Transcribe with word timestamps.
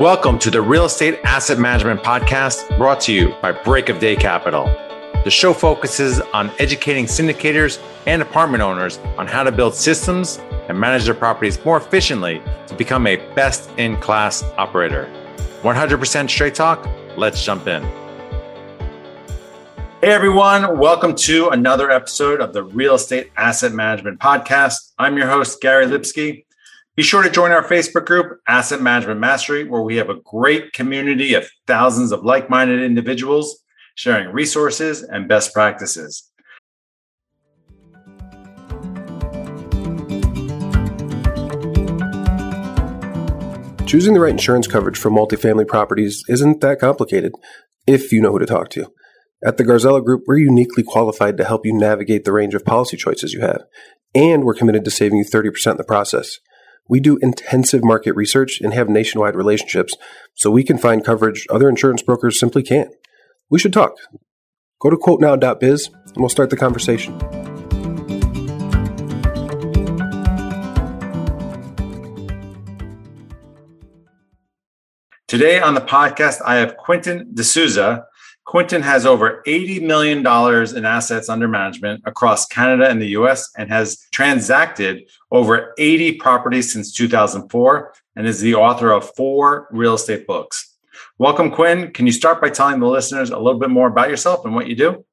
Welcome 0.00 0.38
to 0.38 0.50
the 0.50 0.62
Real 0.62 0.86
Estate 0.86 1.20
Asset 1.24 1.58
Management 1.58 2.02
Podcast 2.02 2.74
brought 2.78 3.02
to 3.02 3.12
you 3.12 3.34
by 3.42 3.52
Break 3.52 3.90
of 3.90 3.98
Day 3.98 4.16
Capital. 4.16 4.64
The 5.24 5.30
show 5.30 5.52
focuses 5.52 6.22
on 6.32 6.50
educating 6.58 7.04
syndicators 7.04 7.78
and 8.06 8.22
apartment 8.22 8.62
owners 8.62 8.96
on 9.18 9.26
how 9.26 9.42
to 9.42 9.52
build 9.52 9.74
systems 9.74 10.38
and 10.70 10.80
manage 10.80 11.04
their 11.04 11.12
properties 11.12 11.62
more 11.66 11.76
efficiently 11.76 12.40
to 12.66 12.74
become 12.76 13.06
a 13.06 13.16
best 13.34 13.68
in 13.76 13.98
class 13.98 14.42
operator. 14.56 15.06
100% 15.60 16.30
straight 16.30 16.54
talk. 16.54 16.88
Let's 17.18 17.44
jump 17.44 17.66
in. 17.66 17.82
Hey 20.00 20.12
everyone, 20.12 20.78
welcome 20.78 21.14
to 21.16 21.50
another 21.50 21.90
episode 21.90 22.40
of 22.40 22.54
the 22.54 22.62
Real 22.62 22.94
Estate 22.94 23.32
Asset 23.36 23.72
Management 23.72 24.18
Podcast. 24.18 24.92
I'm 24.98 25.18
your 25.18 25.28
host, 25.28 25.60
Gary 25.60 25.84
Lipsky. 25.84 26.46
Be 27.00 27.04
sure 27.04 27.22
to 27.22 27.30
join 27.30 27.50
our 27.50 27.64
Facebook 27.64 28.04
group, 28.04 28.40
Asset 28.46 28.82
Management 28.82 29.20
Mastery, 29.20 29.66
where 29.66 29.80
we 29.80 29.96
have 29.96 30.10
a 30.10 30.20
great 30.22 30.74
community 30.74 31.32
of 31.32 31.48
thousands 31.66 32.12
of 32.12 32.26
like 32.26 32.50
minded 32.50 32.82
individuals 32.82 33.62
sharing 33.94 34.28
resources 34.34 35.02
and 35.02 35.26
best 35.26 35.54
practices. 35.54 36.30
Choosing 43.86 44.12
the 44.12 44.20
right 44.20 44.32
insurance 44.32 44.66
coverage 44.66 44.98
for 44.98 45.10
multifamily 45.10 45.66
properties 45.66 46.22
isn't 46.28 46.60
that 46.60 46.80
complicated 46.80 47.32
if 47.86 48.12
you 48.12 48.20
know 48.20 48.32
who 48.32 48.40
to 48.40 48.44
talk 48.44 48.68
to. 48.72 48.92
At 49.42 49.56
the 49.56 49.64
Garzella 49.64 50.04
Group, 50.04 50.24
we're 50.26 50.36
uniquely 50.36 50.82
qualified 50.82 51.38
to 51.38 51.46
help 51.46 51.64
you 51.64 51.72
navigate 51.72 52.26
the 52.26 52.32
range 52.32 52.54
of 52.54 52.66
policy 52.66 52.98
choices 52.98 53.32
you 53.32 53.40
have, 53.40 53.62
and 54.14 54.44
we're 54.44 54.52
committed 54.52 54.84
to 54.84 54.90
saving 54.90 55.16
you 55.16 55.24
30% 55.24 55.70
in 55.70 55.76
the 55.78 55.84
process. 55.84 56.38
We 56.88 57.00
do 57.00 57.18
intensive 57.22 57.84
market 57.84 58.14
research 58.14 58.60
and 58.60 58.74
have 58.74 58.88
nationwide 58.88 59.36
relationships, 59.36 59.94
so 60.34 60.50
we 60.50 60.64
can 60.64 60.78
find 60.78 61.04
coverage 61.04 61.46
other 61.50 61.68
insurance 61.68 62.02
brokers 62.02 62.38
simply 62.38 62.62
can't. 62.62 62.90
We 63.48 63.58
should 63.58 63.72
talk. 63.72 63.94
Go 64.80 64.90
to 64.90 64.96
quotenow.biz 64.96 65.88
and 65.88 66.16
we'll 66.16 66.28
start 66.28 66.50
the 66.50 66.56
conversation. 66.56 67.18
Today 75.30 75.60
on 75.60 75.74
the 75.74 75.80
podcast, 75.80 76.42
I 76.44 76.56
have 76.56 76.76
Quentin 76.76 77.32
D'Souza, 77.32 78.04
Quentin 78.44 78.82
has 78.82 79.06
over 79.06 79.42
$80 79.46 79.82
million 79.82 80.18
in 80.18 80.84
assets 80.84 81.28
under 81.28 81.46
management 81.46 82.02
across 82.04 82.46
Canada 82.46 82.88
and 82.88 83.00
the 83.00 83.08
US 83.08 83.50
and 83.56 83.70
has 83.70 84.06
transacted 84.12 85.08
over 85.30 85.74
80 85.78 86.14
properties 86.14 86.72
since 86.72 86.92
2004 86.92 87.94
and 88.16 88.26
is 88.26 88.40
the 88.40 88.54
author 88.54 88.92
of 88.92 89.14
four 89.14 89.68
real 89.70 89.94
estate 89.94 90.26
books. 90.26 90.76
Welcome, 91.18 91.50
Quinn. 91.50 91.92
Can 91.92 92.06
you 92.06 92.12
start 92.12 92.40
by 92.40 92.50
telling 92.50 92.80
the 92.80 92.86
listeners 92.86 93.30
a 93.30 93.38
little 93.38 93.60
bit 93.60 93.70
more 93.70 93.88
about 93.88 94.10
yourself 94.10 94.44
and 94.44 94.54
what 94.54 94.66
you 94.68 94.74
do? 94.74 95.04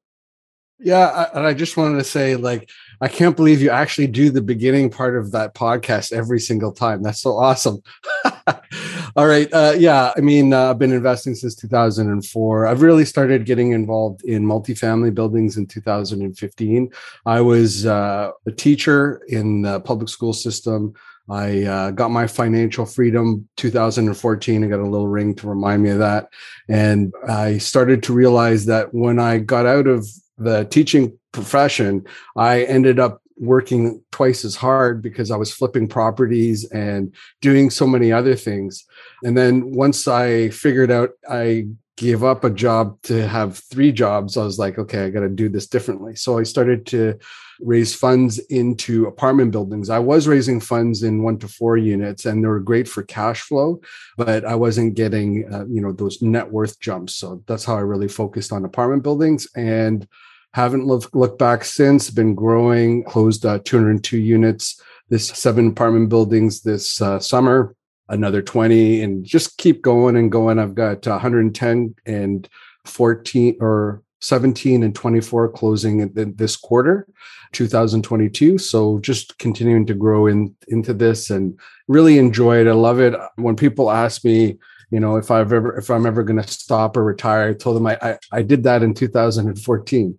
Yeah, 0.80 1.28
and 1.34 1.44
I 1.44 1.54
just 1.54 1.76
wanted 1.76 1.98
to 1.98 2.04
say, 2.04 2.36
like, 2.36 2.70
I 3.00 3.08
can't 3.08 3.36
believe 3.36 3.60
you 3.60 3.70
actually 3.70 4.06
do 4.08 4.30
the 4.30 4.42
beginning 4.42 4.90
part 4.90 5.16
of 5.16 5.32
that 5.32 5.54
podcast 5.54 6.12
every 6.12 6.40
single 6.40 6.72
time. 6.72 7.02
That's 7.02 7.20
so 7.20 7.36
awesome. 7.36 7.82
All 9.16 9.26
right. 9.26 9.52
Uh, 9.52 9.74
yeah. 9.76 10.12
I 10.16 10.20
mean, 10.20 10.52
uh, 10.52 10.70
I've 10.70 10.78
been 10.78 10.92
investing 10.92 11.34
since 11.34 11.54
2004. 11.56 12.66
I've 12.66 12.82
really 12.82 13.04
started 13.04 13.44
getting 13.44 13.72
involved 13.72 14.22
in 14.24 14.44
multifamily 14.44 15.14
buildings 15.14 15.56
in 15.56 15.66
2015. 15.66 16.90
I 17.26 17.40
was 17.40 17.86
uh, 17.86 18.30
a 18.46 18.52
teacher 18.52 19.22
in 19.28 19.62
the 19.62 19.80
public 19.80 20.08
school 20.08 20.32
system. 20.32 20.94
I 21.30 21.64
uh, 21.64 21.90
got 21.90 22.10
my 22.10 22.26
financial 22.26 22.86
freedom 22.86 23.48
2014. 23.56 24.64
I 24.64 24.66
got 24.66 24.80
a 24.80 24.82
little 24.82 25.08
ring 25.08 25.34
to 25.36 25.48
remind 25.48 25.82
me 25.82 25.90
of 25.90 25.98
that. 25.98 26.28
And 26.68 27.12
I 27.28 27.58
started 27.58 28.02
to 28.04 28.12
realize 28.12 28.66
that 28.66 28.94
when 28.94 29.18
I 29.18 29.38
got 29.38 29.66
out 29.66 29.86
of 29.86 30.08
the 30.38 30.64
teaching 30.64 31.18
profession, 31.32 32.06
I 32.36 32.62
ended 32.64 32.98
up 32.98 33.22
working 33.36 34.02
twice 34.10 34.44
as 34.44 34.56
hard 34.56 35.02
because 35.02 35.30
I 35.30 35.36
was 35.36 35.52
flipping 35.52 35.88
properties 35.88 36.64
and 36.70 37.14
doing 37.40 37.70
so 37.70 37.86
many 37.86 38.12
other 38.12 38.34
things. 38.34 38.84
And 39.22 39.36
then 39.36 39.72
once 39.72 40.08
I 40.08 40.50
figured 40.50 40.90
out 40.90 41.10
I 41.28 41.68
gave 41.96 42.22
up 42.22 42.44
a 42.44 42.50
job 42.50 43.00
to 43.02 43.26
have 43.26 43.58
three 43.58 43.92
jobs, 43.92 44.36
I 44.36 44.44
was 44.44 44.58
like, 44.58 44.78
okay, 44.78 45.04
I 45.04 45.10
got 45.10 45.20
to 45.20 45.28
do 45.28 45.48
this 45.48 45.66
differently. 45.66 46.14
So 46.14 46.38
I 46.38 46.44
started 46.44 46.86
to 46.86 47.18
raise 47.60 47.92
funds 47.94 48.38
into 48.50 49.06
apartment 49.06 49.50
buildings. 49.50 49.90
I 49.90 49.98
was 49.98 50.28
raising 50.28 50.60
funds 50.60 51.02
in 51.02 51.24
one 51.24 51.38
to 51.38 51.48
four 51.48 51.76
units 51.76 52.24
and 52.24 52.42
they 52.42 52.48
were 52.48 52.60
great 52.60 52.88
for 52.88 53.02
cash 53.02 53.40
flow, 53.42 53.80
but 54.16 54.44
I 54.44 54.54
wasn't 54.54 54.94
getting, 54.94 55.52
uh, 55.52 55.64
you 55.68 55.80
know, 55.80 55.92
those 55.92 56.22
net 56.22 56.50
worth 56.52 56.78
jumps. 56.78 57.16
So 57.16 57.42
that's 57.46 57.64
how 57.64 57.76
I 57.76 57.80
really 57.80 58.08
focused 58.08 58.52
on 58.52 58.64
apartment 58.64 59.02
buildings 59.02 59.48
and 59.56 60.06
haven't 60.54 60.86
looked, 60.86 61.38
back 61.38 61.64
since, 61.64 62.10
been 62.10 62.34
growing, 62.34 63.04
closed 63.04 63.44
uh, 63.44 63.58
202 63.64 64.18
units, 64.18 64.80
this 65.08 65.28
seven 65.28 65.68
apartment 65.68 66.08
buildings 66.08 66.62
this 66.62 67.00
uh, 67.00 67.18
summer, 67.18 67.74
another 68.08 68.42
20, 68.42 69.02
and 69.02 69.24
just 69.24 69.58
keep 69.58 69.82
going 69.82 70.16
and 70.16 70.32
going. 70.32 70.58
I've 70.58 70.74
got 70.74 71.06
110 71.06 71.94
and 72.06 72.48
14 72.84 73.56
or 73.60 74.02
17 74.20 74.82
and 74.82 74.94
24 74.94 75.50
closing 75.50 76.00
in 76.00 76.34
this 76.36 76.56
quarter 76.56 77.06
2022 77.52 78.58
so 78.58 78.98
just 78.98 79.38
continuing 79.38 79.86
to 79.86 79.94
grow 79.94 80.26
in 80.26 80.54
into 80.66 80.92
this 80.92 81.30
and 81.30 81.58
really 81.86 82.18
enjoy 82.18 82.60
it. 82.60 82.66
I 82.66 82.72
love 82.72 83.00
it. 83.00 83.14
When 83.36 83.56
people 83.56 83.90
ask 83.90 84.24
me 84.24 84.58
you 84.90 85.00
know 85.00 85.16
if 85.16 85.30
i've 85.30 85.52
ever 85.52 85.76
if 85.76 85.90
i'm 85.90 86.06
ever 86.06 86.22
going 86.22 86.40
to 86.40 86.48
stop 86.48 86.96
or 86.96 87.04
retire 87.04 87.50
i 87.50 87.54
told 87.54 87.76
them 87.76 87.86
I, 87.86 87.98
I, 88.00 88.18
I 88.32 88.42
did 88.42 88.62
that 88.64 88.82
in 88.82 88.94
2014 88.94 90.18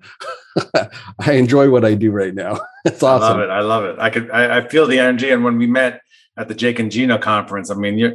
i 1.19 1.33
enjoy 1.33 1.69
what 1.69 1.85
i 1.85 1.93
do 1.93 2.11
right 2.11 2.33
now. 2.33 2.59
It's 2.85 3.03
awesome 3.03 3.23
i 3.23 3.29
love 3.29 3.39
it. 3.41 3.49
I 3.49 3.59
love 3.59 3.83
it. 3.83 3.99
I 3.99 4.09
could 4.09 4.31
I, 4.31 4.59
I, 4.59 4.67
feel 4.67 4.87
the 4.87 4.99
energy. 4.99 5.29
And 5.31 5.43
when 5.43 5.57
we 5.57 5.67
met 5.67 6.01
at 6.37 6.47
the 6.47 6.55
jake 6.55 6.79
and 6.79 6.91
gino 6.91 7.17
conference 7.17 7.69
i 7.69 7.75
mean 7.75 7.97
you're 7.97 8.13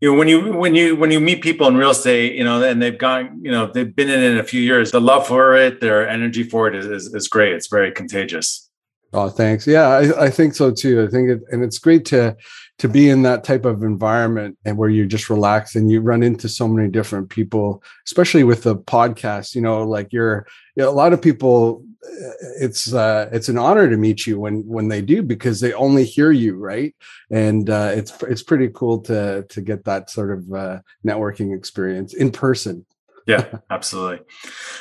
you 0.00 0.12
know 0.12 0.18
when 0.18 0.28
you 0.28 0.52
when 0.52 0.74
you 0.76 0.96
when 0.96 1.10
you 1.10 1.20
meet 1.20 1.42
people 1.42 1.66
in 1.66 1.76
real 1.76 1.90
estate 1.90 2.34
you 2.34 2.44
know 2.44 2.62
and 2.62 2.80
they've 2.80 2.98
gone 2.98 3.40
you 3.42 3.50
know 3.50 3.70
they've 3.72 3.94
been 3.94 4.08
in 4.08 4.20
it 4.20 4.38
a 4.38 4.44
few 4.44 4.60
years 4.60 4.92
the 4.92 5.00
love 5.00 5.26
for 5.26 5.56
it 5.56 5.80
their 5.80 6.08
energy 6.08 6.44
for 6.44 6.68
it 6.68 6.74
is 6.76 6.86
is, 6.86 7.14
is 7.14 7.28
great. 7.28 7.52
It's 7.52 7.66
very 7.66 7.90
contagious 7.90 8.69
Oh, 9.12 9.28
thanks. 9.28 9.66
Yeah, 9.66 9.88
I, 9.88 10.26
I 10.26 10.30
think 10.30 10.54
so 10.54 10.70
too. 10.70 11.02
I 11.02 11.08
think 11.08 11.30
it, 11.30 11.40
and 11.50 11.64
it's 11.64 11.78
great 11.78 12.04
to 12.06 12.36
to 12.78 12.88
be 12.88 13.10
in 13.10 13.22
that 13.22 13.44
type 13.44 13.64
of 13.64 13.82
environment 13.82 14.56
and 14.64 14.76
where 14.78 14.88
you're 14.88 15.04
just 15.04 15.28
relaxed 15.28 15.76
and 15.76 15.90
you 15.90 16.00
run 16.00 16.22
into 16.22 16.48
so 16.48 16.68
many 16.68 16.88
different 16.88 17.28
people, 17.28 17.82
especially 18.06 18.44
with 18.44 18.62
the 18.62 18.76
podcast. 18.76 19.54
You 19.54 19.62
know, 19.62 19.82
like 19.82 20.12
you're 20.12 20.46
you 20.76 20.84
know, 20.84 20.90
a 20.90 20.92
lot 20.92 21.12
of 21.12 21.20
people. 21.20 21.84
Uh, 22.02 22.30
it's 22.60 22.94
uh, 22.94 23.28
it's 23.32 23.48
an 23.48 23.58
honor 23.58 23.90
to 23.90 23.96
meet 23.96 24.26
you 24.26 24.38
when 24.38 24.66
when 24.66 24.88
they 24.88 25.02
do 25.02 25.22
because 25.22 25.60
they 25.60 25.72
only 25.74 26.04
hear 26.04 26.30
you, 26.30 26.56
right? 26.56 26.94
And 27.30 27.68
uh, 27.68 27.90
it's 27.94 28.22
it's 28.22 28.42
pretty 28.42 28.68
cool 28.72 29.00
to 29.02 29.44
to 29.48 29.60
get 29.60 29.84
that 29.84 30.08
sort 30.08 30.30
of 30.30 30.52
uh, 30.52 30.80
networking 31.04 31.54
experience 31.56 32.14
in 32.14 32.30
person. 32.30 32.86
Yeah, 33.26 33.58
absolutely. 33.70 34.24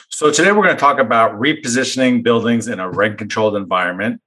So 0.09 0.31
today 0.31 0.51
we're 0.51 0.63
going 0.63 0.75
to 0.75 0.79
talk 0.79 1.00
about 1.00 1.39
repositioning 1.39 2.23
buildings 2.23 2.67
in 2.67 2.79
a 2.79 2.89
rent 2.89 3.17
controlled 3.17 3.55
environment. 3.55 4.22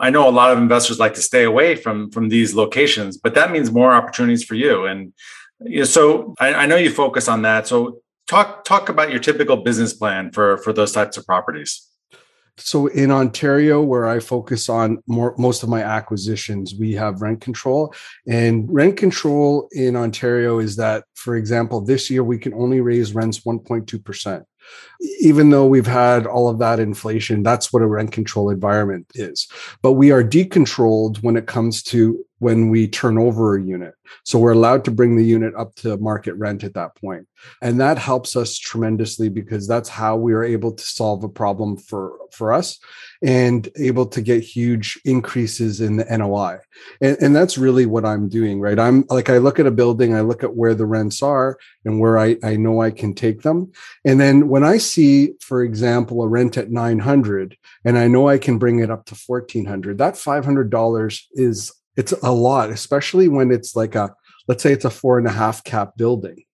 I 0.00 0.10
know 0.10 0.28
a 0.28 0.30
lot 0.30 0.52
of 0.52 0.58
investors 0.58 0.98
like 0.98 1.14
to 1.14 1.22
stay 1.22 1.44
away 1.44 1.74
from 1.74 2.10
from 2.10 2.28
these 2.28 2.54
locations, 2.54 3.16
but 3.16 3.34
that 3.34 3.50
means 3.50 3.72
more 3.72 3.92
opportunities 3.92 4.44
for 4.44 4.54
you. 4.54 4.86
And 4.86 5.12
so 5.84 6.34
I, 6.38 6.54
I 6.54 6.66
know 6.66 6.76
you 6.76 6.90
focus 6.90 7.28
on 7.28 7.42
that. 7.42 7.66
So 7.66 8.00
talk 8.28 8.64
talk 8.64 8.88
about 8.88 9.10
your 9.10 9.18
typical 9.18 9.56
business 9.56 9.92
plan 9.92 10.30
for 10.30 10.58
for 10.58 10.72
those 10.72 10.92
types 10.92 11.16
of 11.16 11.26
properties. 11.26 11.87
So 12.58 12.88
in 12.88 13.10
Ontario, 13.10 13.80
where 13.82 14.06
I 14.06 14.20
focus 14.20 14.68
on 14.68 15.02
more, 15.06 15.34
most 15.38 15.62
of 15.62 15.68
my 15.68 15.82
acquisitions, 15.82 16.74
we 16.74 16.92
have 16.94 17.22
rent 17.22 17.40
control. 17.40 17.94
And 18.26 18.68
rent 18.72 18.96
control 18.96 19.68
in 19.72 19.96
Ontario 19.96 20.58
is 20.58 20.76
that, 20.76 21.04
for 21.14 21.36
example, 21.36 21.80
this 21.80 22.10
year 22.10 22.24
we 22.24 22.38
can 22.38 22.54
only 22.54 22.80
raise 22.80 23.14
rents 23.14 23.40
1.2% 23.40 24.44
even 25.20 25.50
though 25.50 25.66
we've 25.66 25.86
had 25.86 26.26
all 26.26 26.48
of 26.48 26.58
that 26.58 26.80
inflation, 26.80 27.42
that's 27.42 27.72
what 27.72 27.82
a 27.82 27.86
rent 27.86 28.12
control 28.12 28.50
environment 28.50 29.06
is. 29.14 29.48
But 29.82 29.92
we 29.92 30.10
are 30.10 30.22
decontrolled 30.22 31.22
when 31.22 31.36
it 31.36 31.46
comes 31.46 31.82
to 31.84 32.24
when 32.38 32.68
we 32.68 32.88
turn 32.88 33.18
over 33.18 33.56
a 33.56 33.62
unit. 33.62 33.94
So 34.24 34.38
we're 34.38 34.52
allowed 34.52 34.84
to 34.84 34.90
bring 34.90 35.16
the 35.16 35.24
unit 35.24 35.54
up 35.54 35.74
to 35.76 35.96
market 35.98 36.34
rent 36.34 36.64
at 36.64 36.74
that 36.74 36.94
point. 36.96 37.26
And 37.62 37.80
that 37.80 37.98
helps 37.98 38.36
us 38.36 38.58
tremendously 38.58 39.28
because 39.28 39.66
that's 39.66 39.88
how 39.88 40.16
we 40.16 40.32
are 40.32 40.44
able 40.44 40.72
to 40.72 40.84
solve 40.84 41.24
a 41.24 41.28
problem 41.28 41.76
for, 41.76 42.18
for 42.32 42.52
us 42.52 42.78
and 43.22 43.68
able 43.76 44.06
to 44.06 44.22
get 44.22 44.42
huge 44.42 45.00
increases 45.04 45.80
in 45.80 45.96
the 45.96 46.04
NOI. 46.04 46.58
And, 47.00 47.16
and 47.20 47.36
that's 47.36 47.58
really 47.58 47.86
what 47.86 48.04
I'm 48.04 48.28
doing, 48.28 48.60
right? 48.60 48.78
I'm 48.78 49.04
like, 49.08 49.28
I 49.28 49.38
look 49.38 49.58
at 49.58 49.66
a 49.66 49.72
building, 49.72 50.14
I 50.14 50.20
look 50.20 50.44
at 50.44 50.54
where 50.54 50.74
the 50.74 50.86
rents 50.86 51.22
are 51.22 51.58
and 51.84 51.98
where 51.98 52.18
I, 52.18 52.36
I 52.44 52.56
know 52.56 52.80
I 52.80 52.90
can 52.90 53.14
take 53.14 53.42
them. 53.42 53.72
And 54.04 54.20
then 54.20 54.48
when 54.48 54.62
I 54.62 54.78
see, 54.78 55.32
for 55.40 55.62
example, 55.64 56.22
a 56.22 56.28
rent 56.28 56.56
at 56.56 56.70
900 56.70 57.56
and 57.84 57.98
I 57.98 58.06
know 58.06 58.28
I 58.28 58.38
can 58.38 58.58
bring 58.58 58.78
it 58.78 58.90
up 58.90 59.06
to 59.06 59.16
1400, 59.26 59.98
that 59.98 60.14
$500 60.14 61.22
is 61.32 61.72
it's 61.98 62.12
a 62.12 62.30
lot, 62.32 62.70
especially 62.70 63.26
when 63.28 63.50
it's 63.50 63.74
like 63.76 63.94
a 63.96 64.14
let's 64.46 64.62
say 64.62 64.72
it's 64.72 64.86
a 64.86 64.90
four 64.90 65.18
and 65.18 65.26
a 65.26 65.32
half 65.32 65.62
cap 65.64 65.96
building. 65.98 66.44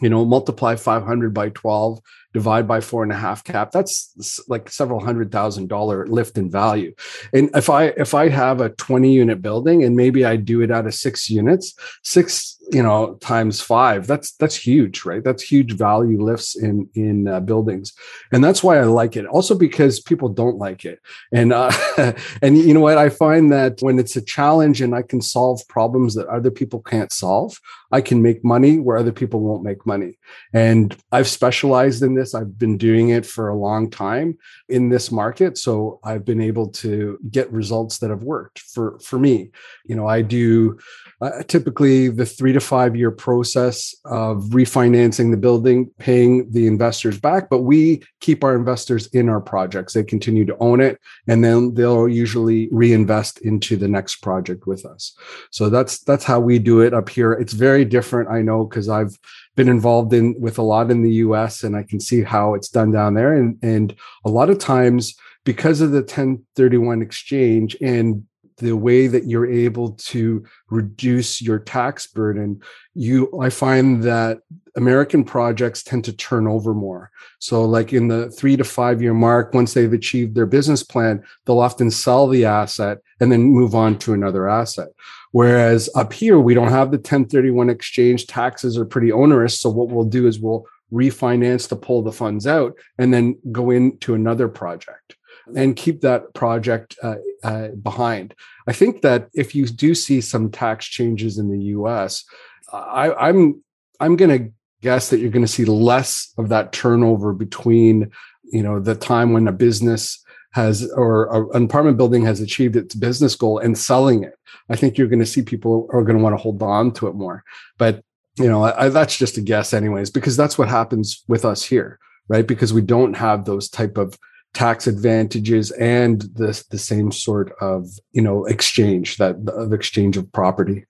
You 0.00 0.08
know 0.08 0.24
multiply 0.24 0.74
500 0.74 1.32
by 1.32 1.50
12 1.50 2.00
divide 2.34 2.68
by 2.68 2.80
four 2.80 3.02
and 3.02 3.12
a 3.12 3.16
half 3.16 3.44
cap 3.44 3.70
that's 3.70 4.40
like 4.48 4.68
several 4.68 5.00
hundred 5.02 5.30
thousand 5.32 5.68
dollar 5.68 6.06
lift 6.06 6.36
in 6.36 6.50
value. 6.50 6.92
And 7.32 7.48
if 7.54 7.70
i 7.70 7.84
if 7.96 8.12
i 8.12 8.28
have 8.28 8.60
a 8.60 8.70
20 8.70 9.12
unit 9.12 9.40
building 9.40 9.84
and 9.84 9.96
maybe 9.96 10.24
i 10.24 10.36
do 10.36 10.60
it 10.60 10.70
out 10.70 10.86
of 10.86 10.94
six 10.94 11.30
units 11.30 11.74
six 12.02 12.58
you 12.72 12.82
know 12.82 13.14
times 13.20 13.60
five 13.60 14.06
that's 14.06 14.32
that's 14.32 14.56
huge 14.56 15.04
right? 15.04 15.22
That's 15.22 15.42
huge 15.42 15.72
value 15.72 16.22
lifts 16.22 16.56
in 16.56 16.88
in 16.94 17.28
uh, 17.28 17.40
buildings. 17.40 17.92
And 18.32 18.42
that's 18.42 18.62
why 18.62 18.78
i 18.78 18.84
like 18.84 19.16
it. 19.16 19.26
Also 19.26 19.54
because 19.54 20.00
people 20.00 20.28
don't 20.28 20.58
like 20.58 20.84
it. 20.84 21.00
And 21.32 21.52
uh, 21.52 21.70
and 22.42 22.58
you 22.58 22.74
know 22.74 22.80
what? 22.80 22.98
I 22.98 23.08
find 23.08 23.52
that 23.52 23.78
when 23.80 23.98
it's 23.98 24.16
a 24.16 24.22
challenge 24.22 24.80
and 24.80 24.94
i 24.94 25.02
can 25.02 25.20
solve 25.20 25.60
problems 25.68 26.14
that 26.14 26.26
other 26.28 26.50
people 26.50 26.80
can't 26.80 27.12
solve 27.12 27.60
i 27.92 28.00
can 28.00 28.22
make 28.22 28.44
money 28.44 28.78
where 28.78 28.96
other 28.96 29.12
people 29.12 29.40
won't 29.40 29.62
make 29.62 29.84
money. 29.86 30.18
And 30.52 30.96
i've 31.12 31.28
specialized 31.28 32.02
in 32.02 32.14
this 32.14 32.23
i've 32.32 32.56
been 32.58 32.78
doing 32.78 33.08
it 33.08 33.26
for 33.26 33.48
a 33.48 33.56
long 33.56 33.90
time 33.90 34.38
in 34.68 34.88
this 34.88 35.10
market 35.10 35.58
so 35.58 35.98
i've 36.04 36.24
been 36.24 36.40
able 36.40 36.68
to 36.68 37.18
get 37.30 37.52
results 37.52 37.98
that 37.98 38.10
have 38.10 38.22
worked 38.22 38.60
for 38.60 38.98
for 39.00 39.18
me. 39.18 39.50
You 39.84 39.96
know 39.96 40.06
i 40.06 40.22
do 40.22 40.78
uh, 41.24 41.42
typically 41.44 42.08
the 42.08 42.26
three 42.26 42.52
to 42.52 42.60
five 42.60 42.94
year 42.94 43.10
process 43.10 43.94
of 44.04 44.42
refinancing 44.50 45.30
the 45.30 45.38
building, 45.38 45.90
paying 45.98 46.50
the 46.50 46.66
investors 46.66 47.18
back, 47.18 47.48
but 47.48 47.60
we 47.60 48.02
keep 48.20 48.44
our 48.44 48.54
investors 48.54 49.06
in 49.06 49.30
our 49.30 49.40
projects. 49.40 49.94
They 49.94 50.04
continue 50.04 50.44
to 50.44 50.56
own 50.58 50.82
it, 50.82 51.00
and 51.26 51.42
then 51.42 51.72
they'll 51.72 52.08
usually 52.08 52.68
reinvest 52.70 53.38
into 53.40 53.74
the 53.78 53.88
next 53.88 54.16
project 54.16 54.66
with 54.66 54.84
us. 54.84 55.16
So 55.50 55.70
that's 55.70 56.00
that's 56.00 56.24
how 56.24 56.40
we 56.40 56.58
do 56.58 56.82
it 56.82 56.92
up 56.92 57.08
here. 57.08 57.32
It's 57.32 57.54
very 57.54 57.86
different, 57.86 58.28
I 58.28 58.42
know, 58.42 58.66
because 58.66 58.90
I've 58.90 59.18
been 59.56 59.68
involved 59.68 60.12
in 60.12 60.38
with 60.38 60.58
a 60.58 60.62
lot 60.62 60.90
in 60.90 61.02
the 61.02 61.14
US 61.26 61.62
and 61.62 61.74
I 61.74 61.84
can 61.84 62.00
see 62.00 62.22
how 62.22 62.52
it's 62.52 62.68
done 62.68 62.92
down 62.92 63.14
there. 63.14 63.32
And 63.32 63.58
and 63.62 63.96
a 64.26 64.30
lot 64.30 64.50
of 64.50 64.58
times 64.58 65.16
because 65.44 65.80
of 65.80 65.92
the 65.92 66.00
1031 66.00 67.00
exchange 67.00 67.76
and 67.80 68.26
the 68.58 68.72
way 68.72 69.06
that 69.06 69.26
you're 69.26 69.50
able 69.50 69.92
to 69.92 70.44
reduce 70.70 71.42
your 71.42 71.58
tax 71.58 72.06
burden 72.06 72.60
you 72.94 73.28
i 73.40 73.50
find 73.50 74.02
that 74.02 74.38
american 74.76 75.24
projects 75.24 75.82
tend 75.82 76.04
to 76.04 76.12
turn 76.12 76.46
over 76.48 76.74
more. 76.74 77.10
So 77.38 77.64
like 77.64 77.92
in 77.92 78.08
the 78.08 78.30
3 78.30 78.56
to 78.56 78.64
5 78.64 79.02
year 79.02 79.14
mark 79.14 79.54
once 79.54 79.74
they've 79.74 79.92
achieved 79.92 80.34
their 80.34 80.46
business 80.46 80.82
plan 80.82 81.22
they'll 81.44 81.60
often 81.60 81.90
sell 81.90 82.26
the 82.26 82.44
asset 82.44 82.98
and 83.20 83.30
then 83.30 83.42
move 83.42 83.74
on 83.74 83.98
to 84.00 84.14
another 84.14 84.48
asset. 84.48 84.88
Whereas 85.32 85.88
up 85.94 86.12
here 86.12 86.38
we 86.38 86.54
don't 86.54 86.68
have 86.68 86.90
the 86.90 86.98
1031 86.98 87.70
exchange 87.70 88.26
taxes 88.26 88.76
are 88.78 88.84
pretty 88.84 89.12
onerous. 89.12 89.60
So 89.60 89.70
what 89.70 89.88
we'll 89.88 90.04
do 90.04 90.26
is 90.26 90.38
we'll 90.38 90.66
refinance 90.92 91.68
to 91.68 91.76
pull 91.76 92.02
the 92.02 92.12
funds 92.12 92.46
out 92.46 92.74
and 92.98 93.12
then 93.12 93.38
go 93.50 93.70
into 93.70 94.14
another 94.14 94.48
project 94.48 95.16
and 95.56 95.76
keep 95.76 96.00
that 96.00 96.32
project 96.34 96.96
uh, 97.02 97.16
uh, 97.42 97.68
behind. 97.68 98.34
I 98.66 98.72
think 98.72 99.02
that 99.02 99.28
if 99.34 99.54
you 99.54 99.66
do 99.66 99.94
see 99.94 100.20
some 100.20 100.50
tax 100.50 100.86
changes 100.86 101.38
in 101.38 101.50
the 101.50 101.58
U.S., 101.66 102.24
I, 102.72 103.12
I'm 103.12 103.62
I'm 104.00 104.16
going 104.16 104.38
to 104.38 104.52
guess 104.82 105.10
that 105.10 105.18
you're 105.18 105.30
going 105.30 105.44
to 105.44 105.50
see 105.50 105.64
less 105.64 106.32
of 106.38 106.48
that 106.48 106.72
turnover 106.72 107.32
between 107.32 108.10
you 108.44 108.62
know 108.62 108.80
the 108.80 108.94
time 108.94 109.32
when 109.32 109.48
a 109.48 109.52
business 109.52 110.22
has 110.52 110.90
or 110.92 111.52
an 111.56 111.64
apartment 111.64 111.96
building 111.96 112.24
has 112.24 112.40
achieved 112.40 112.76
its 112.76 112.94
business 112.94 113.34
goal 113.34 113.58
and 113.58 113.76
selling 113.76 114.22
it. 114.22 114.34
I 114.68 114.76
think 114.76 114.96
you're 114.96 115.08
going 115.08 115.18
to 115.20 115.26
see 115.26 115.42
people 115.42 115.88
are 115.92 116.04
going 116.04 116.16
to 116.16 116.22
want 116.22 116.34
to 116.36 116.42
hold 116.42 116.62
on 116.62 116.92
to 116.92 117.08
it 117.08 117.14
more. 117.14 117.44
But 117.78 118.02
you 118.36 118.48
know 118.48 118.64
I, 118.64 118.88
that's 118.88 119.16
just 119.16 119.36
a 119.36 119.40
guess, 119.40 119.72
anyways, 119.72 120.10
because 120.10 120.36
that's 120.36 120.58
what 120.58 120.68
happens 120.68 121.24
with 121.28 121.44
us 121.44 121.64
here, 121.64 121.98
right? 122.28 122.46
Because 122.46 122.72
we 122.72 122.82
don't 122.82 123.14
have 123.14 123.44
those 123.44 123.68
type 123.68 123.96
of 123.98 124.18
tax 124.54 124.86
advantages 124.86 125.70
and 125.72 126.22
the, 126.22 126.64
the 126.70 126.78
same 126.78 127.12
sort 127.12 127.52
of 127.60 127.88
you 128.12 128.22
know 128.22 128.44
exchange 128.46 129.18
that 129.18 129.36
of 129.48 129.72
exchange 129.72 130.16
of 130.16 130.30
property. 130.32 130.86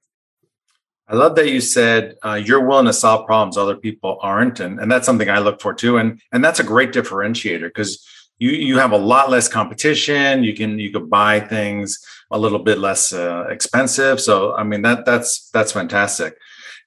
I 1.09 1.17
love 1.17 1.35
that 1.37 1.51
you 1.51 1.61
said 1.61 2.15
uh, 2.25 2.35
you're 2.35 2.67
willing 2.67 2.87
to 2.87 2.93
solve 2.93 3.27
problems 3.27 3.57
other 3.57 3.77
people 3.77 4.19
aren't 4.23 4.61
and, 4.61 4.79
and 4.81 4.91
that's 4.91 5.07
something 5.07 5.29
i 5.29 5.39
look 5.39 5.61
for 5.61 5.75
too 5.75 5.99
and 5.99 6.21
and 6.33 6.45
that's 6.45 6.61
a 6.61 6.65
great 6.65 6.93
differentiator 6.93 7.69
because 7.69 8.07
you 8.39 8.51
you 8.51 8.79
have 8.79 8.93
a 8.93 8.97
lot 8.97 9.31
less 9.31 9.47
competition 9.49 10.43
you 10.43 10.55
can 10.55 10.79
you 10.79 10.91
could 10.91 11.11
buy 11.11 11.41
things 11.41 12.03
a 12.31 12.39
little 12.39 12.59
bit 12.59 12.79
less 12.79 13.13
uh, 13.13 13.45
expensive 13.51 14.19
so 14.21 14.55
i 14.55 14.63
mean 14.63 14.83
that 14.83 15.05
that's 15.05 15.51
that's 15.51 15.73
fantastic. 15.73 16.37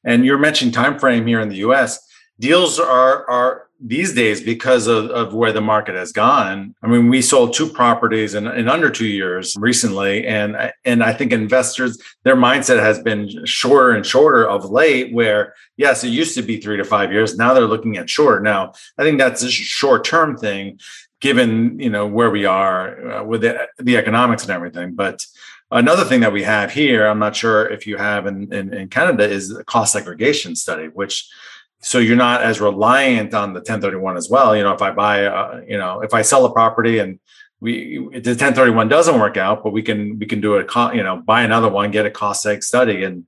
And 0.04 0.26
you're 0.26 0.38
mentioning 0.38 0.74
time 0.74 1.00
frame 1.00 1.28
here 1.28 1.42
in 1.42 1.50
the 1.50 1.58
us 1.58 2.00
deals 2.40 2.80
are 2.80 3.30
are 3.30 3.67
these 3.80 4.14
days 4.14 4.42
because 4.42 4.88
of, 4.88 5.10
of 5.12 5.34
where 5.34 5.52
the 5.52 5.62
market 5.62 5.96
has 5.96 6.12
gone. 6.12 6.76
I 6.82 6.88
mean, 6.88 7.10
we 7.10 7.22
sold 7.22 7.54
two 7.54 7.68
properties 7.68 8.34
in, 8.34 8.48
in 8.48 8.68
under 8.68 8.90
two 8.90 9.08
years 9.08 9.56
recently, 9.60 10.26
and 10.26 10.72
and 10.84 11.04
I 11.04 11.14
think 11.14 11.32
investors 11.32 12.02
their 12.24 12.36
mindset 12.36 12.80
has 12.80 13.00
been 13.00 13.46
shorter 13.46 13.92
and 13.92 14.06
shorter 14.06 14.48
of 14.48 14.70
late. 14.70 15.14
Where 15.14 15.54
yes, 15.78 16.04
it 16.04 16.10
used 16.10 16.36
to 16.36 16.42
be 16.42 16.60
three 16.60 16.78
to 16.78 16.84
five 16.84 17.12
years, 17.12 17.38
now 17.38 17.54
they're 17.54 17.68
looking 17.68 17.98
at 17.98 18.10
short. 18.10 18.44
Now 18.44 18.74
I 18.98 19.04
think 19.04 19.20
that's 19.20 19.44
a 19.44 19.52
short 19.52 20.04
term 20.04 20.38
thing, 20.38 20.80
given 21.22 21.80
you 21.80 21.90
know 21.90 22.08
where 22.08 22.32
we 22.32 22.46
are 22.46 23.12
uh, 23.12 23.24
with 23.24 23.42
the, 23.42 23.68
the 23.78 23.98
economics 23.98 24.44
and 24.44 24.52
everything, 24.52 24.94
but. 24.94 25.26
Another 25.70 26.06
thing 26.06 26.22
that 26.22 26.32
we 26.32 26.44
have 26.44 26.72
here, 26.72 27.06
I'm 27.06 27.20
not 27.20 27.36
sure 27.36 27.68
if 27.68 27.86
you 27.86 27.98
have 27.98 28.26
in, 28.26 28.54
in, 28.54 28.74
in 28.74 28.88
Canada, 28.88 29.30
is 29.30 29.54
cost 29.66 29.92
segregation 29.92 30.56
study, 30.56 30.86
which 30.86 31.30
so 31.82 32.00
you're 32.00 32.16
not 32.16 32.42
as 32.42 32.60
reliant 32.60 33.34
on 33.34 33.54
the 33.54 33.60
1031 33.60 34.18
as 34.18 34.30
well. 34.30 34.56
You 34.56 34.64
know 34.64 34.74
if 34.74 34.82
i 34.82 34.92
buy 34.92 35.26
uh, 35.26 35.62
you 35.68 35.78
know 35.78 36.02
if 36.02 36.14
i 36.14 36.22
sell 36.22 36.46
a 36.46 36.52
property 36.52 37.00
and 37.00 37.20
we 37.60 37.98
the 37.98 38.32
1031 38.32 38.88
doesn't 38.88 39.20
work 39.20 39.38
out 39.38 39.64
but 39.64 39.72
we 39.72 39.82
can 39.82 40.20
we 40.20 40.26
can 40.26 40.42
do 40.42 40.58
a 40.58 40.96
you 40.96 41.04
know 41.04 41.18
buy 41.26 41.42
another 41.42 41.70
one 41.70 41.92
get 41.92 42.06
a 42.06 42.12
cost 42.12 42.46
seg 42.46 42.64
study 42.64 43.04
and 43.04 43.26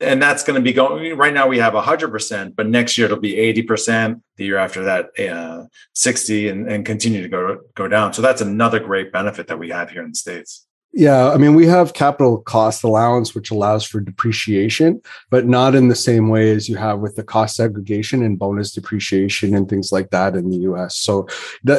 and 0.00 0.22
that's 0.22 0.44
going 0.44 0.54
to 0.54 0.62
be 0.62 0.72
going 0.72 1.16
right 1.16 1.34
now 1.34 1.48
we 1.48 1.58
have 1.58 1.74
100% 1.74 2.54
but 2.54 2.68
next 2.68 2.96
year 2.96 3.06
it'll 3.06 3.18
be 3.18 3.34
80% 3.34 4.20
the 4.36 4.44
year 4.44 4.56
after 4.56 4.84
that 4.84 5.18
uh, 5.18 5.64
60 5.94 6.48
and, 6.48 6.70
and 6.70 6.86
continue 6.86 7.20
to 7.22 7.28
go 7.28 7.58
go 7.74 7.88
down. 7.88 8.12
So 8.12 8.22
that's 8.22 8.40
another 8.40 8.78
great 8.78 9.12
benefit 9.12 9.48
that 9.48 9.58
we 9.58 9.70
have 9.70 9.90
here 9.90 10.02
in 10.02 10.10
the 10.10 10.14
states 10.14 10.67
yeah, 10.92 11.30
I 11.30 11.36
mean, 11.36 11.54
we 11.54 11.66
have 11.66 11.92
capital 11.92 12.38
cost 12.38 12.82
allowance, 12.82 13.34
which 13.34 13.50
allows 13.50 13.84
for 13.84 14.00
depreciation, 14.00 15.02
but 15.30 15.46
not 15.46 15.74
in 15.74 15.88
the 15.88 15.94
same 15.94 16.28
way 16.28 16.50
as 16.50 16.68
you 16.68 16.76
have 16.76 17.00
with 17.00 17.14
the 17.14 17.22
cost 17.22 17.56
segregation 17.56 18.22
and 18.22 18.38
bonus 18.38 18.72
depreciation 18.72 19.54
and 19.54 19.68
things 19.68 19.92
like 19.92 20.10
that 20.10 20.34
in 20.34 20.50
the 20.50 20.58
US. 20.72 20.96
So, 20.96 21.28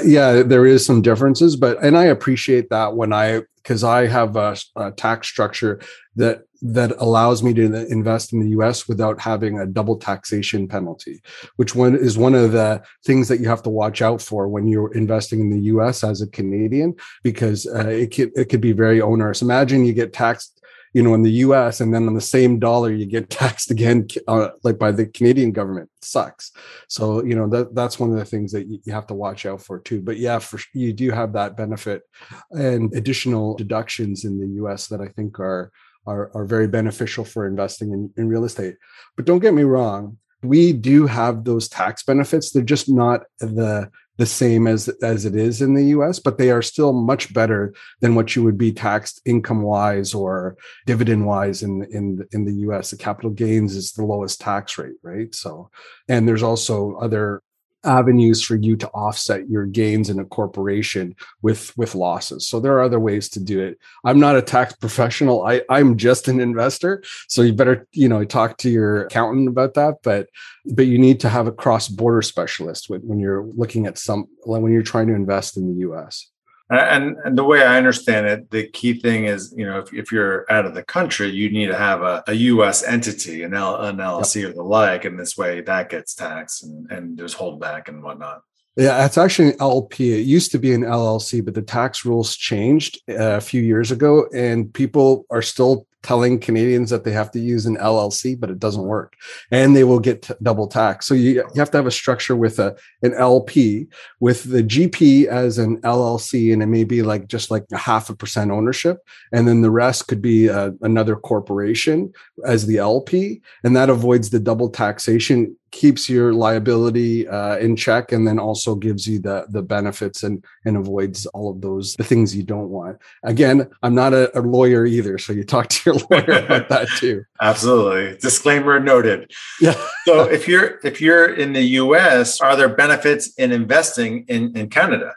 yeah, 0.05 0.43
there 0.43 0.65
is 0.65 0.85
some 0.85 1.01
differences, 1.01 1.55
but 1.55 1.83
and 1.83 1.97
I 1.97 2.05
appreciate 2.05 2.69
that 2.69 2.95
when 2.95 3.11
I 3.11 3.41
because 3.57 3.83
I 3.83 4.07
have 4.07 4.35
a, 4.35 4.55
a, 4.75 4.91
tax 4.91 5.27
structure 5.27 5.81
that 6.15 6.43
that 6.61 6.91
allows 6.99 7.41
me 7.41 7.53
to 7.53 7.87
invest 7.87 8.33
in 8.33 8.39
the 8.39 8.49
US 8.59 8.87
without 8.87 9.19
having 9.19 9.59
a 9.59 9.65
double 9.65 9.97
taxation 9.97 10.67
penalty, 10.67 11.21
which 11.55 11.75
one 11.75 11.95
is 11.95 12.17
one 12.17 12.35
of 12.35 12.51
the 12.51 12.81
things 13.05 13.27
that 13.27 13.39
you 13.39 13.47
have 13.47 13.63
to 13.63 13.69
watch 13.69 14.01
out 14.01 14.21
for 14.21 14.47
when 14.47 14.67
you're 14.67 14.93
investing 14.93 15.39
in 15.39 15.49
the 15.49 15.61
US 15.73 16.03
as 16.03 16.21
a 16.21 16.27
Canadian, 16.27 16.95
because 17.23 17.67
uh, 17.67 17.87
it 17.87 18.13
could 18.13 18.31
it 18.35 18.49
could 18.49 18.61
be 18.61 18.73
very 18.73 19.01
onerous. 19.01 19.41
Imagine 19.41 19.85
you 19.85 19.93
get 19.93 20.13
taxed 20.13 20.55
you 20.93 21.03
know 21.03 21.13
in 21.13 21.21
the 21.21 21.31
us 21.31 21.81
and 21.81 21.93
then 21.93 22.07
on 22.07 22.15
the 22.15 22.21
same 22.21 22.57
dollar 22.57 22.91
you 22.91 23.05
get 23.05 23.29
taxed 23.41 23.69
again 23.69 24.07
uh, 24.27 24.49
like 24.63 24.79
by 24.79 24.91
the 24.91 25.05
canadian 25.05 25.51
government. 25.51 25.89
It 25.97 26.05
sucks. 26.05 26.51
So 26.87 27.23
you 27.23 27.35
know 27.35 27.47
that 27.49 27.75
that's 27.75 27.99
one 27.99 28.11
of 28.11 28.17
the 28.17 28.25
things 28.25 28.51
that 28.51 28.67
you, 28.67 28.79
have 28.91 29.07
to 29.07 29.13
watch 29.13 29.45
out 29.45 29.61
for 29.61 29.79
too. 29.79 30.01
But 30.01 30.17
yeah 30.17 30.39
for 30.39 30.59
you 30.73 30.93
do 30.93 31.11
have 31.11 31.33
that 31.33 31.55
benefit 31.55 32.03
and 32.51 32.93
additional 32.95 33.55
deductions 33.55 34.25
in 34.25 34.39
the 34.39 34.47
us 34.67 34.87
that 34.87 35.01
i 35.01 35.07
think 35.07 35.39
are 35.39 35.71
are, 36.05 36.31
are 36.33 36.45
very 36.45 36.67
beneficial 36.67 37.25
for 37.25 37.45
investing 37.45 37.91
in, 37.91 38.11
in 38.17 38.29
real 38.29 38.45
estate. 38.45 38.75
But 39.15 39.25
don't 39.25 39.39
get 39.39 39.53
me 39.53 39.63
wrong, 39.63 40.17
we 40.41 40.73
do 40.73 41.05
have 41.05 41.43
those 41.43 41.67
tax 41.67 42.03
benefits. 42.03 42.51
They're 42.51 42.63
just 42.63 42.89
not 42.89 43.23
the 43.39 43.89
the 44.17 44.25
same 44.25 44.67
as 44.67 44.89
as 45.01 45.25
it 45.25 45.33
is 45.33 45.61
in 45.61 45.73
the 45.75 45.85
US, 45.85 46.19
but 46.19 46.37
they 46.37 46.51
are 46.51 46.61
still 46.61 46.91
much 46.91 47.33
better 47.33 47.73
than 48.01 48.15
what 48.15 48.35
you 48.35 48.43
would 48.43 48.57
be 48.57 48.73
taxed 48.73 49.21
income 49.25 49.61
wise 49.61 50.13
or 50.13 50.57
dividend 50.85 51.25
wise 51.25 51.63
in 51.63 51.83
in 51.91 52.27
in 52.33 52.43
the 52.43 52.53
US. 52.67 52.91
The 52.91 52.97
capital 52.97 53.31
gains 53.31 53.75
is 53.75 53.93
the 53.93 54.03
lowest 54.05 54.41
tax 54.41 54.77
rate, 54.77 54.97
right? 55.03 55.33
So, 55.33 55.69
and 56.09 56.27
there's 56.27 56.43
also 56.43 56.95
other 56.95 57.41
avenues 57.83 58.43
for 58.43 58.55
you 58.55 58.75
to 58.75 58.87
offset 58.89 59.49
your 59.49 59.65
gains 59.65 60.09
in 60.09 60.19
a 60.19 60.25
corporation 60.25 61.15
with 61.41 61.75
with 61.77 61.95
losses. 61.95 62.47
So 62.47 62.59
there 62.59 62.73
are 62.73 62.81
other 62.81 62.99
ways 62.99 63.29
to 63.29 63.39
do 63.39 63.61
it. 63.61 63.79
I'm 64.03 64.19
not 64.19 64.35
a 64.35 64.41
tax 64.41 64.73
professional. 64.75 65.45
I 65.45 65.61
i'm 65.69 65.97
just 65.97 66.27
an 66.27 66.39
investor. 66.39 67.03
So 67.27 67.41
you 67.41 67.53
better 67.53 67.87
you 67.91 68.09
know 68.09 68.23
talk 68.25 68.57
to 68.59 68.69
your 68.69 69.05
accountant 69.05 69.47
about 69.47 69.75
that. 69.75 69.95
But 70.03 70.29
but 70.65 70.87
you 70.87 70.97
need 70.97 71.19
to 71.21 71.29
have 71.29 71.47
a 71.47 71.51
cross 71.51 71.87
border 71.87 72.21
specialist 72.21 72.89
when, 72.89 73.01
when 73.01 73.19
you're 73.19 73.43
looking 73.55 73.85
at 73.85 73.97
some 73.97 74.27
when 74.45 74.71
you're 74.71 74.81
trying 74.83 75.07
to 75.07 75.15
invest 75.15 75.57
in 75.57 75.67
the 75.67 75.85
us 75.85 76.29
And, 76.69 77.17
and 77.25 77.37
the 77.37 77.43
way 77.43 77.63
I 77.63 77.77
understand 77.77 78.27
it, 78.27 78.51
the 78.51 78.67
key 78.67 78.99
thing 78.99 79.25
is, 79.25 79.53
you 79.57 79.65
know, 79.65 79.79
if, 79.79 79.91
if 79.91 80.11
you're 80.11 80.45
out 80.51 80.65
of 80.65 80.75
the 80.75 80.83
country, 80.83 81.29
you 81.29 81.49
need 81.49 81.67
to 81.67 81.77
have 81.77 82.03
a, 82.03 82.23
a 82.27 82.33
U.S. 82.33 82.83
entity, 82.83 83.41
an, 83.41 83.55
L, 83.55 83.75
an 83.77 83.97
LLC 83.97 84.43
yep. 84.43 84.51
or 84.51 84.53
the 84.53 84.63
like, 84.63 85.03
and 85.03 85.19
this 85.19 85.35
way 85.35 85.61
that 85.61 85.89
gets 85.89 86.13
taxed 86.13 86.63
and, 86.63 86.89
and 86.91 87.17
there's 87.17 87.33
holdback 87.33 87.87
and 87.87 88.03
whatnot. 88.03 88.43
Yeah, 88.75 89.03
it's 89.05 89.17
actually 89.17 89.49
an 89.49 89.57
LP. 89.59 90.13
It 90.13 90.25
used 90.25 90.51
to 90.51 90.59
be 90.59 90.73
an 90.73 90.83
LLC, 90.83 91.43
but 91.43 91.53
the 91.53 91.61
tax 91.61 92.05
rules 92.05 92.35
changed 92.37 93.01
uh, 93.09 93.35
a 93.35 93.41
few 93.41 93.61
years 93.61 93.91
ago, 93.91 94.27
and 94.33 94.73
people 94.73 95.25
are 95.31 95.41
still 95.41 95.87
telling 96.01 96.39
Canadians 96.39 96.89
that 96.89 97.03
they 97.03 97.11
have 97.11 97.31
to 97.31 97.39
use 97.39 97.65
an 97.65 97.77
LLC, 97.77 98.39
but 98.39 98.49
it 98.49 98.59
doesn't 98.59 98.83
work, 98.83 99.15
and 99.51 99.75
they 99.75 99.83
will 99.83 99.99
get 99.99 100.29
double 100.41 100.67
tax. 100.67 101.05
So 101.05 101.13
you, 101.13 101.43
you 101.53 101.59
have 101.59 101.71
to 101.71 101.77
have 101.77 101.87
a 101.87 101.91
structure 101.91 102.35
with 102.35 102.59
a 102.59 102.75
an 103.03 103.13
LP 103.13 103.87
with 104.19 104.43
the 104.43 104.63
GP 104.63 105.25
as 105.25 105.57
an 105.57 105.81
LLC, 105.81 106.53
and 106.53 106.63
it 106.63 106.67
may 106.67 106.83
be 106.83 107.01
like 107.01 107.27
just 107.27 107.51
like 107.51 107.65
a 107.71 107.77
half 107.77 108.09
a 108.09 108.15
percent 108.15 108.51
ownership, 108.51 108.99
and 109.31 109.47
then 109.47 109.61
the 109.61 109.71
rest 109.71 110.07
could 110.07 110.21
be 110.21 110.49
uh, 110.49 110.71
another 110.81 111.15
corporation 111.15 112.13
as 112.45 112.65
the 112.65 112.77
LP, 112.77 113.41
and 113.63 113.75
that 113.75 113.89
avoids 113.89 114.29
the 114.29 114.39
double 114.39 114.69
taxation 114.69 115.55
keeps 115.71 116.09
your 116.09 116.33
liability 116.33 117.27
uh, 117.27 117.57
in 117.57 117.75
check 117.75 118.11
and 118.11 118.27
then 118.27 118.39
also 118.39 118.75
gives 118.75 119.07
you 119.07 119.19
the 119.19 119.45
the 119.49 119.61
benefits 119.61 120.23
and 120.23 120.43
and 120.65 120.77
avoids 120.77 121.25
all 121.27 121.49
of 121.49 121.61
those 121.61 121.95
the 121.95 122.03
things 122.03 122.35
you 122.35 122.43
don't 122.43 122.69
want. 122.69 122.97
Again 123.23 123.69
i'm 123.83 123.95
not 123.95 124.13
a, 124.13 124.37
a 124.37 124.41
lawyer 124.41 124.85
either 124.85 125.17
so 125.17 125.33
you 125.33 125.43
talk 125.43 125.67
to 125.69 125.91
your 125.91 126.01
lawyer 126.09 126.45
about 126.45 126.69
that 126.69 126.87
too. 126.97 127.23
Absolutely. 127.41 128.17
Disclaimer 128.17 128.79
noted. 128.79 129.31
Yeah. 129.61 129.75
So 130.05 130.23
if 130.23 130.47
you're 130.47 130.79
if 130.83 131.01
you're 131.01 131.33
in 131.33 131.53
the 131.53 131.61
us 131.61 132.41
are 132.41 132.55
there 132.55 132.69
benefits 132.69 133.33
in 133.35 133.51
investing 133.51 134.25
in 134.27 134.55
in 134.57 134.69
canada 134.69 135.13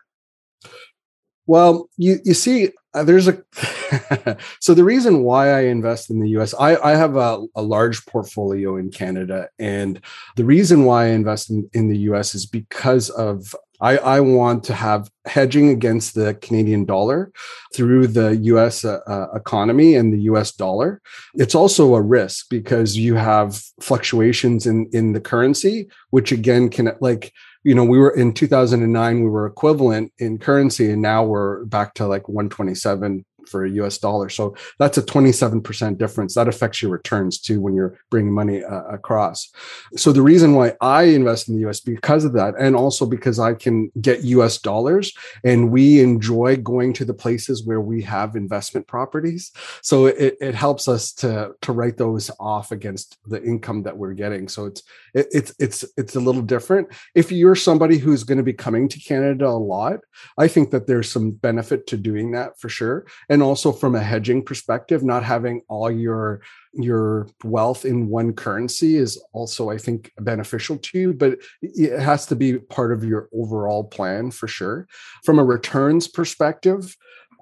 well, 1.52 1.90
you 1.99 2.18
you 2.25 2.32
see, 2.32 2.71
uh, 2.94 3.04
there's 3.04 3.28
a 3.28 3.37
so 4.59 4.73
the 4.73 4.85
reason 4.85 5.23
why 5.23 5.50
I 5.50 5.64
invest 5.64 6.09
in 6.09 6.18
the 6.18 6.30
US, 6.38 6.54
I, 6.59 6.76
I 6.76 6.92
have 6.97 7.16
a, 7.16 7.44
a 7.54 7.61
large 7.61 8.06
portfolio 8.06 8.78
in 8.78 8.88
Canada, 8.90 9.50
and 9.59 10.00
the 10.37 10.47
reason 10.47 10.85
why 10.85 11.04
I 11.04 11.09
invest 11.09 11.50
in, 11.50 11.68
in 11.75 11.90
the 11.90 11.99
US 12.11 12.35
is 12.35 12.47
because 12.47 13.11
of 13.11 13.54
I, 13.83 13.97
I 13.99 14.21
want 14.21 14.62
to 14.65 14.75
have 14.75 15.11
hedging 15.27 15.69
against 15.69 16.15
the 16.15 16.35
Canadian 16.35 16.85
dollar 16.85 17.33
through 17.75 18.07
the 18.07 18.37
US 18.37 18.85
uh, 18.85 19.01
uh, 19.07 19.27
economy 19.35 19.97
and 19.97 20.12
the 20.12 20.21
US 20.33 20.53
dollar. 20.53 21.03
It's 21.35 21.57
also 21.57 21.95
a 21.95 22.01
risk 22.01 22.47
because 22.49 22.97
you 22.97 23.17
have 23.17 23.61
fluctuations 23.81 24.67
in 24.67 24.89
in 24.93 25.12
the 25.12 25.21
currency, 25.21 25.89
which 26.11 26.31
again 26.31 26.71
can 26.71 26.93
like 27.01 27.33
you 27.65 27.75
know, 27.77 27.85
we 27.85 27.99
were 27.99 28.11
in 28.11 28.33
2009, 28.33 29.23
we 29.23 29.31
were 29.31 29.47
equivalent 29.47 30.12
in 30.19 30.39
currency, 30.39 30.91
and 30.91 31.01
now 31.01 31.23
we're 31.25 31.65
back 31.67 31.95
to 31.95 32.07
like 32.07 32.29
127 32.29 33.25
for 33.49 33.64
a 33.64 33.70
US 33.70 33.99
dollar. 33.99 34.28
So 34.28 34.56
that's 34.78 34.99
a 34.99 35.02
27% 35.02 35.99
difference. 35.99 36.34
That 36.34 36.49
affects 36.49 36.82
your 36.82 36.90
returns 36.90 37.38
too 37.38 37.61
when 37.61 37.75
you're 37.75 37.99
bringing 38.11 38.32
money 38.32 38.62
uh, 38.64 38.84
across. 38.84 39.50
So 39.96 40.12
the 40.12 40.22
reason 40.22 40.54
why 40.54 40.75
I 40.80 41.04
invest 41.04 41.49
in 41.49 41.54
the 41.54 41.68
US 41.68 41.80
because 41.80 42.25
of 42.25 42.32
that 42.34 42.54
and 42.58 42.76
also 42.76 43.06
because 43.06 43.38
I 43.38 43.54
can 43.54 43.90
get 44.00 44.25
US 44.25 44.58
dollars 44.58 45.12
and 45.44 45.70
we 45.70 46.00
enjoy 46.00 46.56
going 46.56 46.92
to 46.94 47.04
the 47.04 47.14
places 47.14 47.64
where 47.64 47.80
we 47.80 48.02
have 48.02 48.37
investment 48.37 48.87
properties. 48.87 49.52
So 49.82 50.06
it, 50.06 50.37
it 50.40 50.54
helps 50.54 50.88
us 50.88 51.12
to 51.14 51.52
to 51.62 51.72
write 51.72 51.96
those 51.96 52.30
off 52.38 52.72
against 52.72 53.18
the 53.26 53.42
income 53.42 53.82
that 53.84 53.96
we're 53.96 54.14
getting. 54.14 54.49
So 54.49 54.66
it's 54.66 54.82
it, 55.14 55.26
it's 55.32 55.54
it's 55.58 55.84
it's 55.96 56.16
a 56.16 56.20
little 56.20 56.42
different. 56.42 56.88
If 57.14 57.32
you're 57.32 57.54
somebody 57.54 57.99
who's 57.99 58.25
going 58.25 58.38
to 58.38 58.44
be 58.44 58.52
coming 58.52 58.88
to 58.88 58.99
Canada 58.99 59.46
a 59.46 59.50
lot, 59.50 60.00
I 60.38 60.49
think 60.49 60.70
that 60.70 60.87
there's 60.87 61.11
some 61.11 61.32
benefit 61.32 61.87
to 61.88 61.96
doing 61.96 62.32
that 62.32 62.58
for 62.58 62.68
sure 62.68 63.06
and 63.33 63.43
also 63.43 63.73
from 63.73 63.95
a 63.95 64.01
hedging 64.01 64.43
perspective 64.43 65.03
not 65.03 65.25
having 65.25 65.62
all 65.67 65.91
your 65.91 66.43
your 66.75 67.27
wealth 67.43 67.87
in 67.87 68.09
one 68.09 68.35
currency 68.35 68.97
is 68.97 69.23
also 69.33 69.71
i 69.71 69.79
think 69.79 70.12
beneficial 70.21 70.77
to 70.77 70.99
you 70.99 71.15
but 71.15 71.39
it 71.62 71.99
has 71.99 72.27
to 72.27 72.37
be 72.37 72.59
part 72.59 72.93
of 72.93 73.03
your 73.03 73.31
overall 73.33 73.85
plan 73.85 74.31
for 74.31 74.47
sure 74.47 74.87
from 75.25 75.39
a 75.39 75.45
returns 75.45 76.07
perspective 76.07 76.95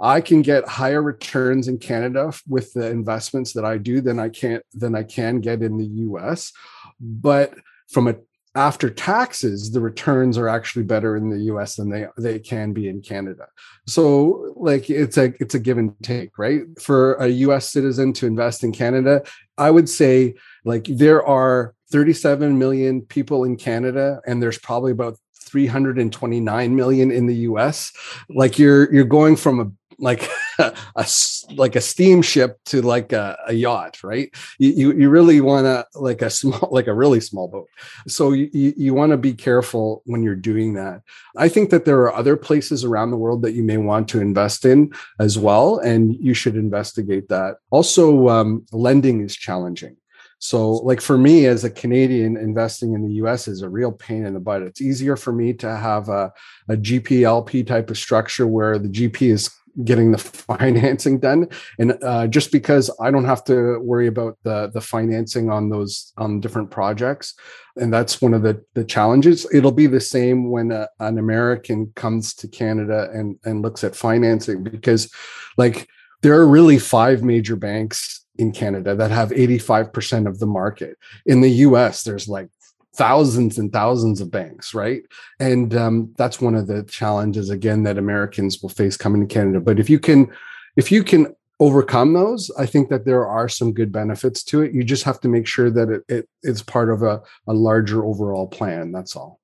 I 0.02 0.22
can 0.22 0.40
get 0.40 0.66
higher 0.66 1.02
returns 1.02 1.68
in 1.68 1.76
Canada 1.76 2.32
with 2.48 2.72
the 2.72 2.88
investments 2.88 3.52
that 3.52 3.66
I 3.66 3.76
do 3.76 4.00
than 4.00 4.18
I 4.18 4.30
can 4.30 4.62
than 4.72 4.94
I 4.94 5.02
can 5.02 5.40
get 5.40 5.60
in 5.60 5.76
the 5.76 5.90
US. 6.06 6.54
But 6.98 7.52
from 7.90 8.08
a 8.08 8.14
after 8.54 8.90
taxes 8.90 9.70
the 9.70 9.80
returns 9.80 10.36
are 10.36 10.48
actually 10.48 10.82
better 10.82 11.16
in 11.16 11.30
the 11.30 11.38
US 11.52 11.76
than 11.76 11.88
they 11.88 12.06
they 12.18 12.38
can 12.38 12.72
be 12.72 12.88
in 12.88 13.00
Canada. 13.00 13.46
So 13.86 14.52
like 14.56 14.90
it's 14.90 15.16
a 15.16 15.32
it's 15.40 15.54
a 15.54 15.60
give 15.60 15.78
and 15.78 15.94
take, 16.02 16.36
right? 16.38 16.62
For 16.80 17.14
a 17.14 17.28
US 17.28 17.70
citizen 17.70 18.12
to 18.14 18.26
invest 18.26 18.64
in 18.64 18.72
Canada, 18.72 19.22
I 19.56 19.70
would 19.70 19.88
say 19.88 20.34
like 20.64 20.84
there 20.84 21.24
are 21.24 21.74
37 21.92 22.58
million 22.58 23.02
people 23.02 23.44
in 23.44 23.56
Canada 23.56 24.20
and 24.26 24.42
there's 24.42 24.58
probably 24.58 24.92
about 24.92 25.16
329 25.40 26.76
million 26.76 27.10
in 27.10 27.26
the 27.26 27.36
US. 27.36 27.92
Like 28.28 28.58
you're 28.58 28.92
you're 28.92 29.04
going 29.04 29.36
from 29.36 29.60
a 29.60 29.70
like 29.98 30.28
a, 30.60 31.06
like 31.54 31.76
a 31.76 31.80
steamship 31.80 32.58
to 32.66 32.82
like 32.82 33.12
a, 33.12 33.38
a 33.46 33.52
yacht 33.52 34.00
right? 34.02 34.34
You 34.58 34.92
you, 34.92 35.10
really 35.10 35.40
want 35.40 35.64
to 35.64 35.86
like 35.98 36.22
a 36.22 36.30
small 36.30 36.68
like 36.70 36.86
a 36.86 36.94
really 36.94 37.20
small 37.20 37.48
boat. 37.48 37.68
So 38.06 38.32
you, 38.32 38.72
you 38.76 38.94
want 38.94 39.10
to 39.10 39.16
be 39.16 39.34
careful 39.34 40.02
when 40.06 40.22
you're 40.22 40.34
doing 40.34 40.74
that. 40.74 41.02
I 41.36 41.48
think 41.48 41.70
that 41.70 41.84
there 41.84 42.00
are 42.00 42.14
other 42.14 42.36
places 42.36 42.84
around 42.84 43.10
the 43.10 43.16
world 43.16 43.42
that 43.42 43.52
you 43.52 43.62
may 43.62 43.76
want 43.76 44.08
to 44.10 44.20
invest 44.20 44.64
in 44.64 44.92
as 45.18 45.38
well 45.38 45.78
and 45.78 46.14
you 46.16 46.34
should 46.34 46.56
investigate 46.56 47.28
that. 47.28 47.56
Also 47.70 48.28
um, 48.28 48.64
lending 48.72 49.20
is 49.20 49.36
challenging. 49.36 49.96
So, 50.42 50.72
like 50.72 51.02
for 51.02 51.18
me 51.18 51.44
as 51.44 51.64
a 51.64 51.70
Canadian, 51.70 52.38
investing 52.38 52.94
in 52.94 53.02
the 53.02 53.12
US 53.24 53.46
is 53.46 53.60
a 53.60 53.68
real 53.68 53.92
pain 53.92 54.24
in 54.24 54.32
the 54.32 54.40
butt. 54.40 54.62
It's 54.62 54.80
easier 54.80 55.14
for 55.14 55.34
me 55.34 55.52
to 55.54 55.76
have 55.76 56.08
a, 56.08 56.32
a 56.66 56.76
GPLP 56.76 57.66
type 57.66 57.90
of 57.90 57.98
structure 57.98 58.46
where 58.46 58.78
the 58.78 58.88
GP 58.88 59.30
is 59.32 59.50
getting 59.84 60.12
the 60.12 60.18
financing 60.58 61.18
done. 61.18 61.48
And 61.78 61.98
uh, 62.02 62.26
just 62.26 62.52
because 62.52 62.90
i 63.00 63.10
don't 63.10 63.24
have 63.24 63.44
to 63.44 63.78
worry 63.80 64.06
about 64.06 64.38
the 64.42 64.70
the 64.72 64.80
financing 64.80 65.50
on 65.50 65.70
those 65.70 66.12
on 66.16 66.40
different 66.40 66.70
projects. 66.70 67.34
And 67.76 67.92
that's 67.92 68.20
one 68.20 68.34
of 68.34 68.42
the 68.42 68.62
the 68.74 68.84
challenges. 68.84 69.46
It'll 69.52 69.72
be 69.72 69.86
the 69.86 70.00
same 70.00 70.50
when 70.50 70.72
a, 70.72 70.88
an 70.98 71.18
american 71.18 71.92
comes 71.96 72.34
to 72.34 72.48
canada 72.48 73.08
and 73.12 73.38
and 73.44 73.62
looks 73.62 73.84
at 73.84 73.96
financing 73.96 74.62
because 74.62 75.10
like 75.56 75.88
there 76.22 76.34
are 76.34 76.46
really 76.46 76.78
five 76.78 77.22
major 77.22 77.56
banks 77.56 78.24
in 78.36 78.52
canada 78.52 78.94
that 78.94 79.10
have 79.10 79.30
85% 79.30 80.26
of 80.26 80.38
the 80.38 80.46
market. 80.46 80.96
In 81.26 81.40
the 81.40 81.50
us 81.50 82.02
there's 82.02 82.28
like 82.28 82.48
thousands 82.94 83.58
and 83.58 83.72
thousands 83.72 84.20
of 84.20 84.30
banks, 84.30 84.74
right? 84.74 85.02
And 85.38 85.74
um, 85.74 86.14
that's 86.16 86.40
one 86.40 86.54
of 86.54 86.66
the 86.66 86.82
challenges 86.84 87.50
again 87.50 87.84
that 87.84 87.98
Americans 87.98 88.60
will 88.60 88.68
face 88.68 88.96
coming 88.96 89.26
to 89.26 89.32
Canada. 89.32 89.60
But 89.60 89.78
if 89.78 89.88
you 89.88 89.98
can, 89.98 90.30
if 90.76 90.90
you 90.90 91.04
can 91.04 91.34
overcome 91.60 92.14
those, 92.14 92.50
I 92.58 92.66
think 92.66 92.88
that 92.88 93.04
there 93.04 93.26
are 93.26 93.48
some 93.48 93.72
good 93.72 93.92
benefits 93.92 94.42
to 94.44 94.62
it. 94.62 94.72
You 94.72 94.82
just 94.82 95.04
have 95.04 95.20
to 95.20 95.28
make 95.28 95.46
sure 95.46 95.70
that 95.70 95.90
it, 95.90 96.02
it 96.08 96.28
it's 96.42 96.62
part 96.62 96.90
of 96.90 97.02
a, 97.02 97.22
a 97.46 97.52
larger 97.52 98.04
overall 98.04 98.48
plan. 98.48 98.92
That's 98.92 99.14
all. 99.14 99.40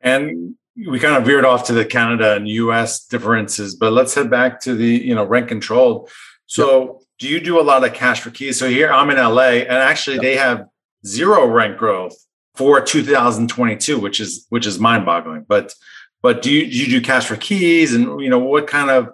And 0.00 0.56
we 0.76 0.98
kind 0.98 1.16
of 1.16 1.24
veered 1.24 1.44
off 1.44 1.66
to 1.66 1.72
the 1.72 1.84
Canada 1.84 2.34
and 2.34 2.48
US 2.48 3.04
differences, 3.06 3.76
but 3.76 3.92
let's 3.92 4.14
head 4.14 4.28
back 4.28 4.60
to 4.62 4.74
the, 4.74 4.86
you 4.86 5.14
know, 5.14 5.24
rent 5.24 5.48
controlled. 5.48 6.10
So 6.46 6.84
yep. 6.84 7.02
do 7.20 7.28
you 7.28 7.40
do 7.40 7.60
a 7.60 7.62
lot 7.62 7.84
of 7.84 7.92
cash 7.94 8.20
for 8.20 8.30
keys? 8.30 8.58
So 8.58 8.68
here 8.68 8.92
I'm 8.92 9.10
in 9.10 9.16
LA 9.16 9.62
and 9.62 9.72
actually 9.72 10.16
yep. 10.16 10.22
they 10.22 10.36
have 10.36 10.66
zero 11.06 11.46
rent 11.46 11.78
growth 11.78 12.16
for 12.54 12.80
2022, 12.80 13.98
which 13.98 14.20
is 14.20 14.46
which 14.48 14.66
is 14.66 14.78
mind 14.78 15.04
boggling. 15.04 15.44
But 15.48 15.74
but 16.22 16.40
do 16.40 16.50
you, 16.50 16.70
do 16.70 16.76
you 16.76 16.86
do 16.86 17.04
cash 17.04 17.26
for 17.26 17.36
keys? 17.36 17.94
And 17.94 18.20
you 18.20 18.30
know 18.30 18.38
what 18.38 18.66
kind 18.66 18.90
of 18.90 19.10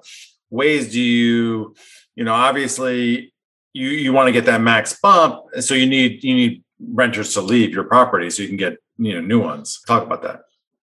ways 0.51 0.93
do 0.93 1.01
you 1.01 1.75
you 2.17 2.25
know 2.25 2.35
obviously 2.35 3.33
you 3.73 3.89
you 3.89 4.13
want 4.13 4.27
to 4.27 4.33
get 4.33 4.45
that 4.47 4.61
max 4.61 4.99
bump 5.01 5.45
so 5.61 5.75
you 5.75 5.87
need 5.87 6.23
you 6.25 6.35
need 6.35 6.65
renters 6.93 7.35
to 7.35 7.41
leave 7.41 7.73
your 7.73 7.85
property 7.85 8.29
so 8.31 8.43
you 8.43 8.49
can 8.49 8.57
get 8.57 8.79
you 8.99 9.15
know 9.15 9.21
new 9.21 9.41
ones. 9.41 9.81
Talk 9.87 10.03
about 10.03 10.23
that. 10.23 10.43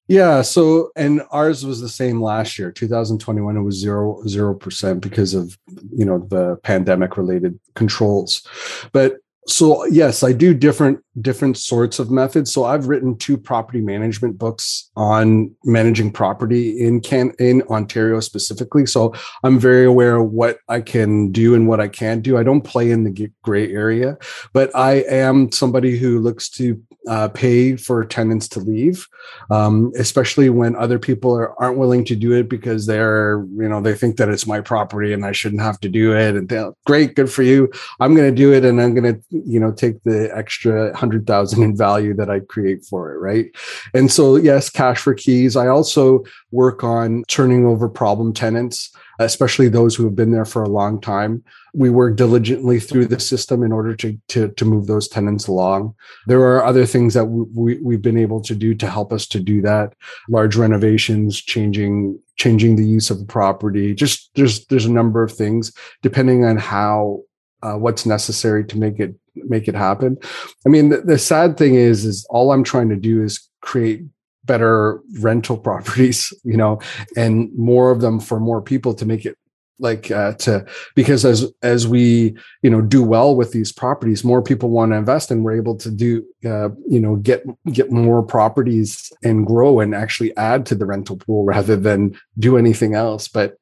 Yeah 0.08 0.42
so 0.42 0.90
and 0.94 1.22
ours 1.30 1.66
was 1.66 1.80
the 1.80 1.88
same 1.88 2.22
last 2.22 2.58
year. 2.58 2.70
2021 2.70 3.56
it 3.56 3.60
was 3.60 3.74
zero 3.76 4.22
zero 4.26 4.54
percent 4.54 5.00
because 5.00 5.34
of 5.34 5.58
you 5.92 6.04
know 6.04 6.18
the 6.18 6.56
pandemic 6.62 7.16
related 7.16 7.58
controls. 7.74 8.46
But 8.92 9.18
so 9.46 9.84
yes 9.86 10.22
i 10.22 10.32
do 10.32 10.52
different 10.52 10.98
different 11.20 11.56
sorts 11.56 11.98
of 11.98 12.10
methods 12.10 12.52
so 12.52 12.64
i've 12.64 12.88
written 12.88 13.16
two 13.16 13.36
property 13.36 13.80
management 13.80 14.36
books 14.36 14.90
on 14.96 15.54
managing 15.64 16.10
property 16.10 16.84
in 16.84 17.00
can 17.00 17.32
in 17.38 17.62
ontario 17.62 18.18
specifically 18.18 18.84
so 18.84 19.14
i'm 19.44 19.58
very 19.58 19.84
aware 19.84 20.16
of 20.16 20.30
what 20.32 20.58
i 20.68 20.80
can 20.80 21.30
do 21.30 21.54
and 21.54 21.68
what 21.68 21.80
i 21.80 21.86
can't 21.86 22.22
do 22.22 22.36
i 22.36 22.42
don't 22.42 22.62
play 22.62 22.90
in 22.90 23.04
the 23.04 23.30
gray 23.42 23.72
area 23.72 24.16
but 24.52 24.74
i 24.74 24.94
am 25.08 25.50
somebody 25.52 25.96
who 25.96 26.18
looks 26.18 26.48
to 26.48 26.80
uh, 27.08 27.28
pay 27.28 27.76
for 27.76 28.04
tenants 28.04 28.48
to 28.48 28.60
leave, 28.60 29.06
um, 29.50 29.92
especially 29.96 30.50
when 30.50 30.74
other 30.74 30.98
people 30.98 31.32
are, 31.36 31.60
aren't 31.62 31.78
willing 31.78 32.04
to 32.04 32.16
do 32.16 32.32
it 32.32 32.48
because 32.48 32.86
they're, 32.86 33.44
you 33.56 33.68
know, 33.68 33.80
they 33.80 33.94
think 33.94 34.16
that 34.16 34.28
it's 34.28 34.46
my 34.46 34.60
property 34.60 35.12
and 35.12 35.24
I 35.24 35.32
shouldn't 35.32 35.62
have 35.62 35.78
to 35.80 35.88
do 35.88 36.16
it. 36.16 36.34
And 36.34 36.74
great, 36.84 37.14
good 37.14 37.30
for 37.30 37.42
you. 37.42 37.70
I'm 38.00 38.14
going 38.14 38.28
to 38.28 38.34
do 38.34 38.52
it, 38.52 38.64
and 38.64 38.80
I'm 38.80 38.94
going 38.94 39.14
to, 39.14 39.35
you 39.44 39.60
know, 39.60 39.72
take 39.72 40.02
the 40.04 40.30
extra 40.36 40.96
hundred 40.96 41.26
thousand 41.26 41.62
in 41.62 41.76
value 41.76 42.14
that 42.14 42.30
I 42.30 42.40
create 42.40 42.84
for 42.84 43.12
it, 43.12 43.18
right? 43.18 43.46
And 43.94 44.10
so, 44.10 44.36
yes, 44.36 44.70
cash 44.70 44.98
for 44.98 45.14
keys. 45.14 45.56
I 45.56 45.66
also 45.66 46.24
work 46.50 46.84
on 46.84 47.24
turning 47.28 47.66
over 47.66 47.88
problem 47.88 48.32
tenants 48.32 48.90
especially 49.18 49.68
those 49.68 49.94
who 49.94 50.04
have 50.04 50.14
been 50.14 50.30
there 50.30 50.44
for 50.44 50.62
a 50.62 50.68
long 50.68 51.00
time. 51.00 51.42
We 51.74 51.90
work 51.90 52.16
diligently 52.16 52.80
through 52.80 53.06
the 53.06 53.20
system 53.20 53.62
in 53.62 53.72
order 53.72 53.94
to, 53.96 54.18
to, 54.28 54.48
to 54.48 54.64
move 54.64 54.86
those 54.86 55.08
tenants 55.08 55.46
along. 55.46 55.94
There 56.26 56.40
are 56.40 56.64
other 56.64 56.86
things 56.86 57.14
that 57.14 57.26
we, 57.26 57.78
we've 57.80 58.02
been 58.02 58.18
able 58.18 58.40
to 58.42 58.54
do 58.54 58.74
to 58.74 58.90
help 58.90 59.12
us 59.12 59.26
to 59.28 59.40
do 59.40 59.62
that. 59.62 59.94
Large 60.28 60.56
renovations, 60.56 61.40
changing 61.40 62.18
changing 62.36 62.76
the 62.76 62.86
use 62.86 63.08
of 63.08 63.18
the 63.18 63.24
property. 63.24 63.94
Just 63.94 64.30
there's 64.34 64.66
there's 64.66 64.84
a 64.84 64.92
number 64.92 65.22
of 65.22 65.32
things 65.32 65.72
depending 66.02 66.44
on 66.44 66.58
how 66.58 67.22
uh, 67.62 67.74
what's 67.74 68.04
necessary 68.04 68.64
to 68.66 68.78
make 68.78 69.00
it 69.00 69.14
make 69.48 69.68
it 69.68 69.74
happen. 69.74 70.16
I 70.64 70.68
mean, 70.68 70.88
the, 70.90 71.02
the 71.02 71.18
sad 71.18 71.56
thing 71.56 71.74
is, 71.74 72.04
is 72.04 72.26
all 72.30 72.52
I'm 72.52 72.64
trying 72.64 72.88
to 72.88 72.96
do 72.96 73.22
is 73.22 73.48
create 73.60 74.02
better 74.44 75.00
rental 75.20 75.58
properties, 75.68 76.32
you 76.44 76.56
know, 76.56 76.80
and 77.16 77.50
more 77.56 77.90
of 77.90 78.00
them 78.00 78.20
for 78.20 78.40
more 78.40 78.62
people 78.62 78.94
to 78.94 79.06
make 79.06 79.26
it 79.26 79.36
like 79.78 80.10
uh, 80.10 80.32
to 80.34 80.64
because 80.94 81.24
as 81.24 81.52
as 81.62 81.86
we 81.86 82.34
you 82.62 82.70
know 82.70 82.80
do 82.80 83.02
well 83.02 83.36
with 83.36 83.52
these 83.52 83.72
properties 83.72 84.24
more 84.24 84.42
people 84.42 84.70
want 84.70 84.92
to 84.92 84.96
invest 84.96 85.30
and 85.30 85.44
we're 85.44 85.56
able 85.56 85.76
to 85.76 85.90
do 85.90 86.24
uh, 86.44 86.70
you 86.88 87.00
know 87.00 87.16
get 87.16 87.44
get 87.72 87.90
more 87.90 88.22
properties 88.22 89.12
and 89.22 89.46
grow 89.46 89.80
and 89.80 89.94
actually 89.94 90.34
add 90.36 90.64
to 90.64 90.74
the 90.74 90.86
rental 90.86 91.16
pool 91.16 91.44
rather 91.44 91.76
than 91.76 92.18
do 92.38 92.56
anything 92.56 92.94
else 92.94 93.28
but 93.28 93.58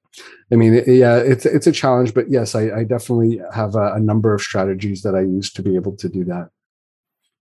i 0.53 0.57
mean 0.57 0.83
yeah 0.87 1.17
it's 1.17 1.47
it's 1.47 1.67
a 1.67 1.73
challenge 1.73 2.15
but 2.15 2.31
yes 2.31 2.55
i, 2.55 2.71
I 2.71 2.85
definitely 2.85 3.41
have 3.53 3.75
a, 3.75 3.95
a 3.95 4.01
number 4.01 4.35
of 4.35 4.41
strategies 4.41 5.03
that 5.03 5.15
i 5.15 5.21
use 5.21 5.53
to 5.53 5.63
be 5.63 5.75
able 5.75 5.97
to 5.97 6.09
do 6.09 6.25
that 6.25 6.51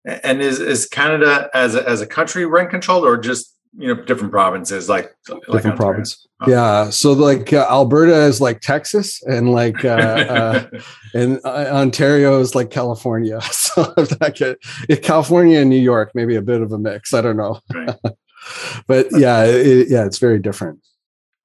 and 0.06 0.42
is 0.42 0.60
is 0.60 0.86
Canada 0.86 1.50
as 1.53 1.75
a, 1.75 1.88
as 1.88 2.01
a 2.01 2.08
country 2.08 2.46
rent 2.46 2.70
controlled 2.70 3.06
or 3.06 3.18
just 3.18 3.56
you 3.77 3.88
know 3.88 4.03
different 4.03 4.32
provinces 4.32 4.89
like 4.89 5.15
different 5.25 5.65
like 5.65 5.75
province? 5.75 6.27
Oh. 6.42 6.50
Yeah, 6.50 6.89
so 6.89 7.13
like 7.13 7.53
uh, 7.53 7.65
Alberta 7.70 8.25
is 8.25 8.42
like 8.42 8.60
Texas, 8.60 9.22
and 9.24 9.51
like 9.51 9.86
uh, 9.86 9.88
uh, 9.88 10.70
and 11.13 11.39
uh, 11.44 11.70
Ontario 11.72 12.39
is 12.39 12.56
like 12.56 12.70
California. 12.70 13.39
So 13.74 13.92
if 13.98 15.01
California 15.01 15.60
and 15.60 15.70
New 15.70 15.82
York, 15.82 16.12
maybe 16.13 16.36
a 16.36 16.44
bit 16.44 16.62
of 16.62 16.72
a 16.72 16.77
mix. 16.77 17.12
I 17.12 17.22
don't 17.22 17.38
know, 17.38 17.60
right. 17.74 17.96
but 18.88 19.08
yeah, 19.13 19.46
it, 19.46 19.88
yeah, 19.89 20.06
it's 20.06 20.20
very 20.20 20.38
different. 20.38 20.80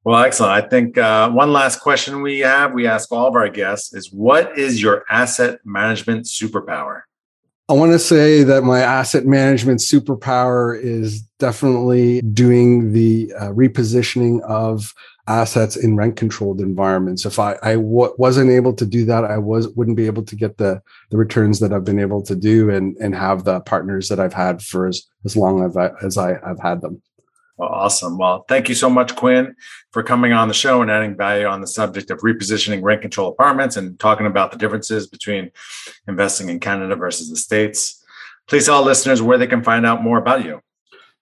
Well, 0.09 0.25
excellent. 0.25 0.53
I 0.53 0.67
think 0.67 0.97
uh, 0.97 1.29
one 1.29 1.53
last 1.53 1.81
question 1.81 2.23
we 2.23 2.39
have, 2.39 2.73
we 2.73 2.87
ask 2.87 3.13
all 3.13 3.29
of 3.29 3.35
our 3.35 3.51
guests 3.51 3.93
is 3.93 4.11
what 4.11 4.57
is 4.57 4.81
your 4.81 5.05
asset 5.11 5.61
management 5.67 6.25
superpower? 6.25 7.03
I 7.69 7.75
want 7.75 7.93
to 7.93 7.99
say 7.99 8.43
that 8.43 8.65
my 8.65 8.81
asset 8.81 9.27
management 9.27 9.81
superpower 9.81 10.83
is 10.83 11.21
definitely 11.39 12.23
doing 12.23 12.95
the 12.95 13.31
uh, 13.39 13.49
repositioning 13.49 14.41
of 14.45 14.95
assets 15.27 15.77
in 15.77 15.95
rent 15.95 16.17
controlled 16.17 16.63
environments. 16.63 17.27
If 17.27 17.39
I, 17.39 17.59
I 17.63 17.75
w- 17.75 18.15
wasn't 18.17 18.51
able 18.51 18.73
to 18.77 18.87
do 18.87 19.05
that, 19.05 19.25
I 19.25 19.37
was 19.37 19.69
wouldn't 19.77 19.99
be 19.99 20.07
able 20.07 20.23
to 20.23 20.35
get 20.35 20.57
the 20.57 20.81
the 21.11 21.19
returns 21.19 21.61
that 21.61 21.75
I've 21.75 21.85
been 21.85 22.01
able 22.01 22.23
to 22.23 22.35
do 22.35 22.71
and 22.71 22.97
and 22.97 23.15
have 23.15 23.45
the 23.45 23.61
partners 23.61 24.09
that 24.09 24.21
I've 24.21 24.33
had 24.33 24.63
for 24.63 24.87
as, 24.87 25.03
as 25.27 25.37
long 25.37 25.63
as 25.63 25.77
I, 25.77 25.91
as 26.03 26.17
I, 26.17 26.39
I've 26.43 26.61
had 26.61 26.81
them. 26.81 27.03
Well, 27.59 27.71
awesome. 27.71 28.19
Well, 28.19 28.45
thank 28.49 28.69
you 28.69 28.77
so 28.77 28.89
much, 28.89 29.17
Quinn, 29.17 29.57
for 29.93 30.05
coming 30.05 30.33
on 30.33 30.47
the 30.47 30.55
show 30.55 30.81
and 30.81 30.91
adding 30.91 31.17
value 31.17 31.47
on 31.47 31.61
the 31.61 31.67
subject 31.67 32.09
of 32.11 32.21
repositioning 32.21 32.83
rent 32.83 33.03
control 33.03 33.29
apartments 33.29 33.77
and 33.77 33.99
talking 33.99 34.27
about 34.27 34.53
the 34.53 34.59
differences 34.59 35.09
between 35.09 35.51
investing 36.07 36.49
in 36.51 36.61
Canada 36.61 36.95
versus 36.95 37.29
the 37.29 37.37
States. 37.37 38.05
Please 38.47 38.67
tell 38.67 38.85
listeners 38.85 39.21
where 39.21 39.39
they 39.39 39.49
can 39.49 39.65
find 39.65 39.85
out 39.85 40.05
more 40.05 40.19
about 40.19 40.45
you. 40.45 40.61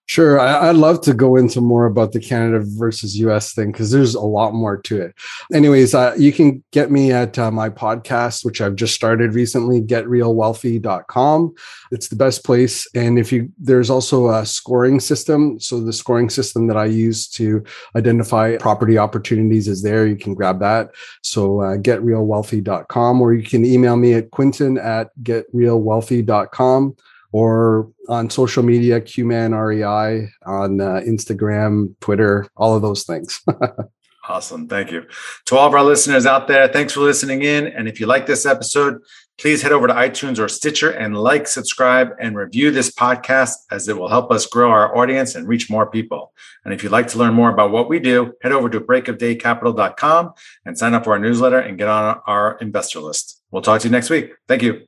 Sure. 0.09 0.39
I, 0.39 0.69
would 0.69 0.77
love 0.77 1.01
to 1.03 1.13
go 1.13 1.35
into 1.35 1.61
more 1.61 1.85
about 1.85 2.13
the 2.13 2.21
Canada 2.21 2.65
versus 2.65 3.19
US 3.19 3.53
thing 3.53 3.73
because 3.73 3.91
there's 3.91 4.15
a 4.15 4.21
lot 4.21 4.55
more 4.55 4.77
to 4.83 5.01
it. 5.01 5.17
Anyways, 5.53 5.95
uh, 5.95 6.15
you 6.17 6.33
can 6.33 6.63
get 6.71 6.93
me 6.93 7.11
at 7.11 7.37
uh, 7.41 7.51
my 7.51 7.69
podcast, 7.69 8.45
which 8.45 8.61
I've 8.61 8.77
just 8.77 8.95
started 8.95 9.35
recently, 9.35 9.81
getrealwealthy.com. 9.81 11.55
It's 11.91 12.07
the 12.07 12.15
best 12.15 12.45
place. 12.45 12.87
And 12.95 13.19
if 13.19 13.33
you, 13.33 13.51
there's 13.59 13.91
also 13.91 14.31
a 14.31 14.47
scoring 14.47 15.01
system. 15.01 15.59
So 15.59 15.81
the 15.81 15.93
scoring 15.93 16.31
system 16.31 16.69
that 16.69 16.77
I 16.77 16.85
use 16.85 17.27
to 17.31 17.65
identify 17.97 18.59
property 18.59 18.99
opportunities 18.99 19.67
is 19.67 19.83
there. 19.83 20.07
You 20.07 20.17
can 20.17 20.35
grab 20.35 20.61
that. 20.61 20.93
So 21.23 21.63
uh, 21.63 21.79
getrealwealthy.com, 21.79 23.21
or 23.21 23.35
you 23.35 23.43
can 23.43 23.65
email 23.65 23.97
me 23.97 24.15
at 24.15 24.31
quinton 24.31 24.79
at 24.79 25.11
getrealwealthy.com 25.25 26.97
or 27.33 27.91
on 28.09 28.31
social 28.31 28.63
media, 28.63 29.01
QMan 29.01 29.53
REI 29.53 30.29
on 30.45 30.81
uh, 30.81 31.01
Instagram, 31.07 31.95
Twitter, 32.01 32.49
all 32.57 32.75
of 32.75 32.83
those 32.83 33.05
things. 33.05 33.41
awesome. 34.29 34.69
Thank 34.69 34.91
you. 34.91 35.07
To 35.47 35.57
all 35.57 35.69
of 35.69 35.75
our 35.75 35.85
listeners 35.85 36.27
out 36.27 36.49
there, 36.49 36.69
thanks 36.69 36.93
for 36.93 37.01
listening 37.01 37.43
in. 37.43 37.67
And 37.67 37.89
if 37.89 38.01
you 38.01 38.07
like 38.07 38.27
this 38.27 38.47
episode, 38.47 39.01
please 39.39 39.63
head 39.63 39.73
over 39.73 39.87
to 39.87 39.95
iTunes 39.95 40.39
or 40.39 40.49
Stitcher 40.49 40.91
and 40.91 41.17
like, 41.17 41.47
subscribe, 41.47 42.11
and 42.21 42.37
review 42.37 42.71
this 42.71 42.91
podcast 42.91 43.55
as 43.71 43.89
it 43.89 43.99
will 43.99 44.09
help 44.09 44.31
us 44.31 44.47
grow 44.47 44.71
our 44.71 44.97
audience 44.97 45.35
and 45.35 45.47
reach 45.47 45.69
more 45.69 45.87
people. 45.87 46.33
And 46.65 46.73
if 46.73 46.83
you'd 46.83 46.93
like 46.93 47.09
to 47.09 47.19
learn 47.19 47.35
more 47.35 47.51
about 47.51 47.71
what 47.71 47.89
we 47.89 48.01
do, 48.01 48.33
head 48.43 48.53
over 48.53 48.71
to 48.71 48.81
breakofdaycapital.com 48.81 50.33
and 50.65 50.79
sign 50.79 50.95
up 50.95 51.05
for 51.05 51.13
our 51.13 51.19
newsletter 51.19 51.59
and 51.59 51.79
get 51.79 51.89
on 51.89 52.21
our 52.27 52.57
investor 52.59 53.01
list. 53.01 53.43
We'll 53.51 53.63
talk 53.63 53.81
to 53.83 53.89
you 53.89 53.93
next 53.93 54.11
week. 54.11 54.33
Thank 54.49 54.63
you. 54.63 54.87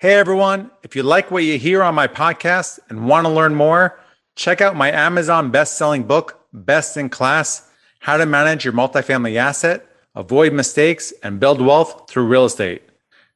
Hey 0.00 0.14
everyone, 0.14 0.70
if 0.82 0.96
you 0.96 1.02
like 1.02 1.30
what 1.30 1.44
you 1.44 1.58
hear 1.58 1.82
on 1.82 1.94
my 1.94 2.08
podcast 2.08 2.78
and 2.88 3.06
want 3.06 3.26
to 3.26 3.30
learn 3.30 3.54
more, 3.54 4.00
check 4.34 4.62
out 4.62 4.74
my 4.74 4.90
Amazon 4.90 5.50
best-selling 5.50 6.04
book, 6.04 6.40
Best 6.54 6.96
in 6.96 7.10
Class: 7.10 7.68
How 7.98 8.16
to 8.16 8.24
Manage 8.24 8.64
Your 8.64 8.72
Multifamily 8.72 9.36
Asset, 9.36 9.86
Avoid 10.14 10.54
Mistakes, 10.54 11.12
and 11.22 11.38
Build 11.38 11.60
Wealth 11.60 12.08
Through 12.08 12.28
Real 12.28 12.46
Estate. 12.46 12.80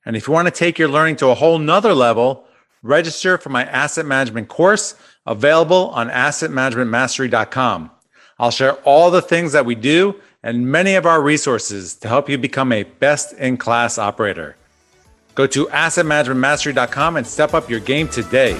And 0.07 0.17
if 0.17 0.27
you 0.27 0.33
want 0.33 0.49
to 0.49 0.51
take 0.51 0.79
your 0.79 0.89
learning 0.89 1.17
to 1.17 1.29
a 1.29 1.35
whole 1.35 1.59
nother 1.59 1.93
level, 1.93 2.47
register 2.83 3.37
for 3.37 3.51
my 3.51 3.67
asset 3.67 4.07
management 4.07 4.49
course 4.49 4.95
available 5.27 5.91
on 5.91 6.09
assetmanagementmastery.com. 6.09 7.91
I'll 8.39 8.51
share 8.51 8.77
all 8.85 9.11
the 9.11 9.21
things 9.21 9.53
that 9.53 9.67
we 9.67 9.75
do 9.75 10.19
and 10.43 10.67
many 10.67 10.95
of 10.95 11.05
our 11.05 11.21
resources 11.21 11.95
to 11.97 12.09
help 12.09 12.31
you 12.31 12.39
become 12.39 12.73
a 12.73 12.85
best 12.85 13.35
in 13.35 13.59
class 13.59 13.99
operator. 13.99 14.57
Go 15.35 15.47
to 15.49 15.67
assetmanagementmastery.com 15.67 17.17
and 17.17 17.27
step 17.27 17.55
up 17.55 17.69
your 17.69 17.81
game 17.81 18.09
today. 18.09 18.55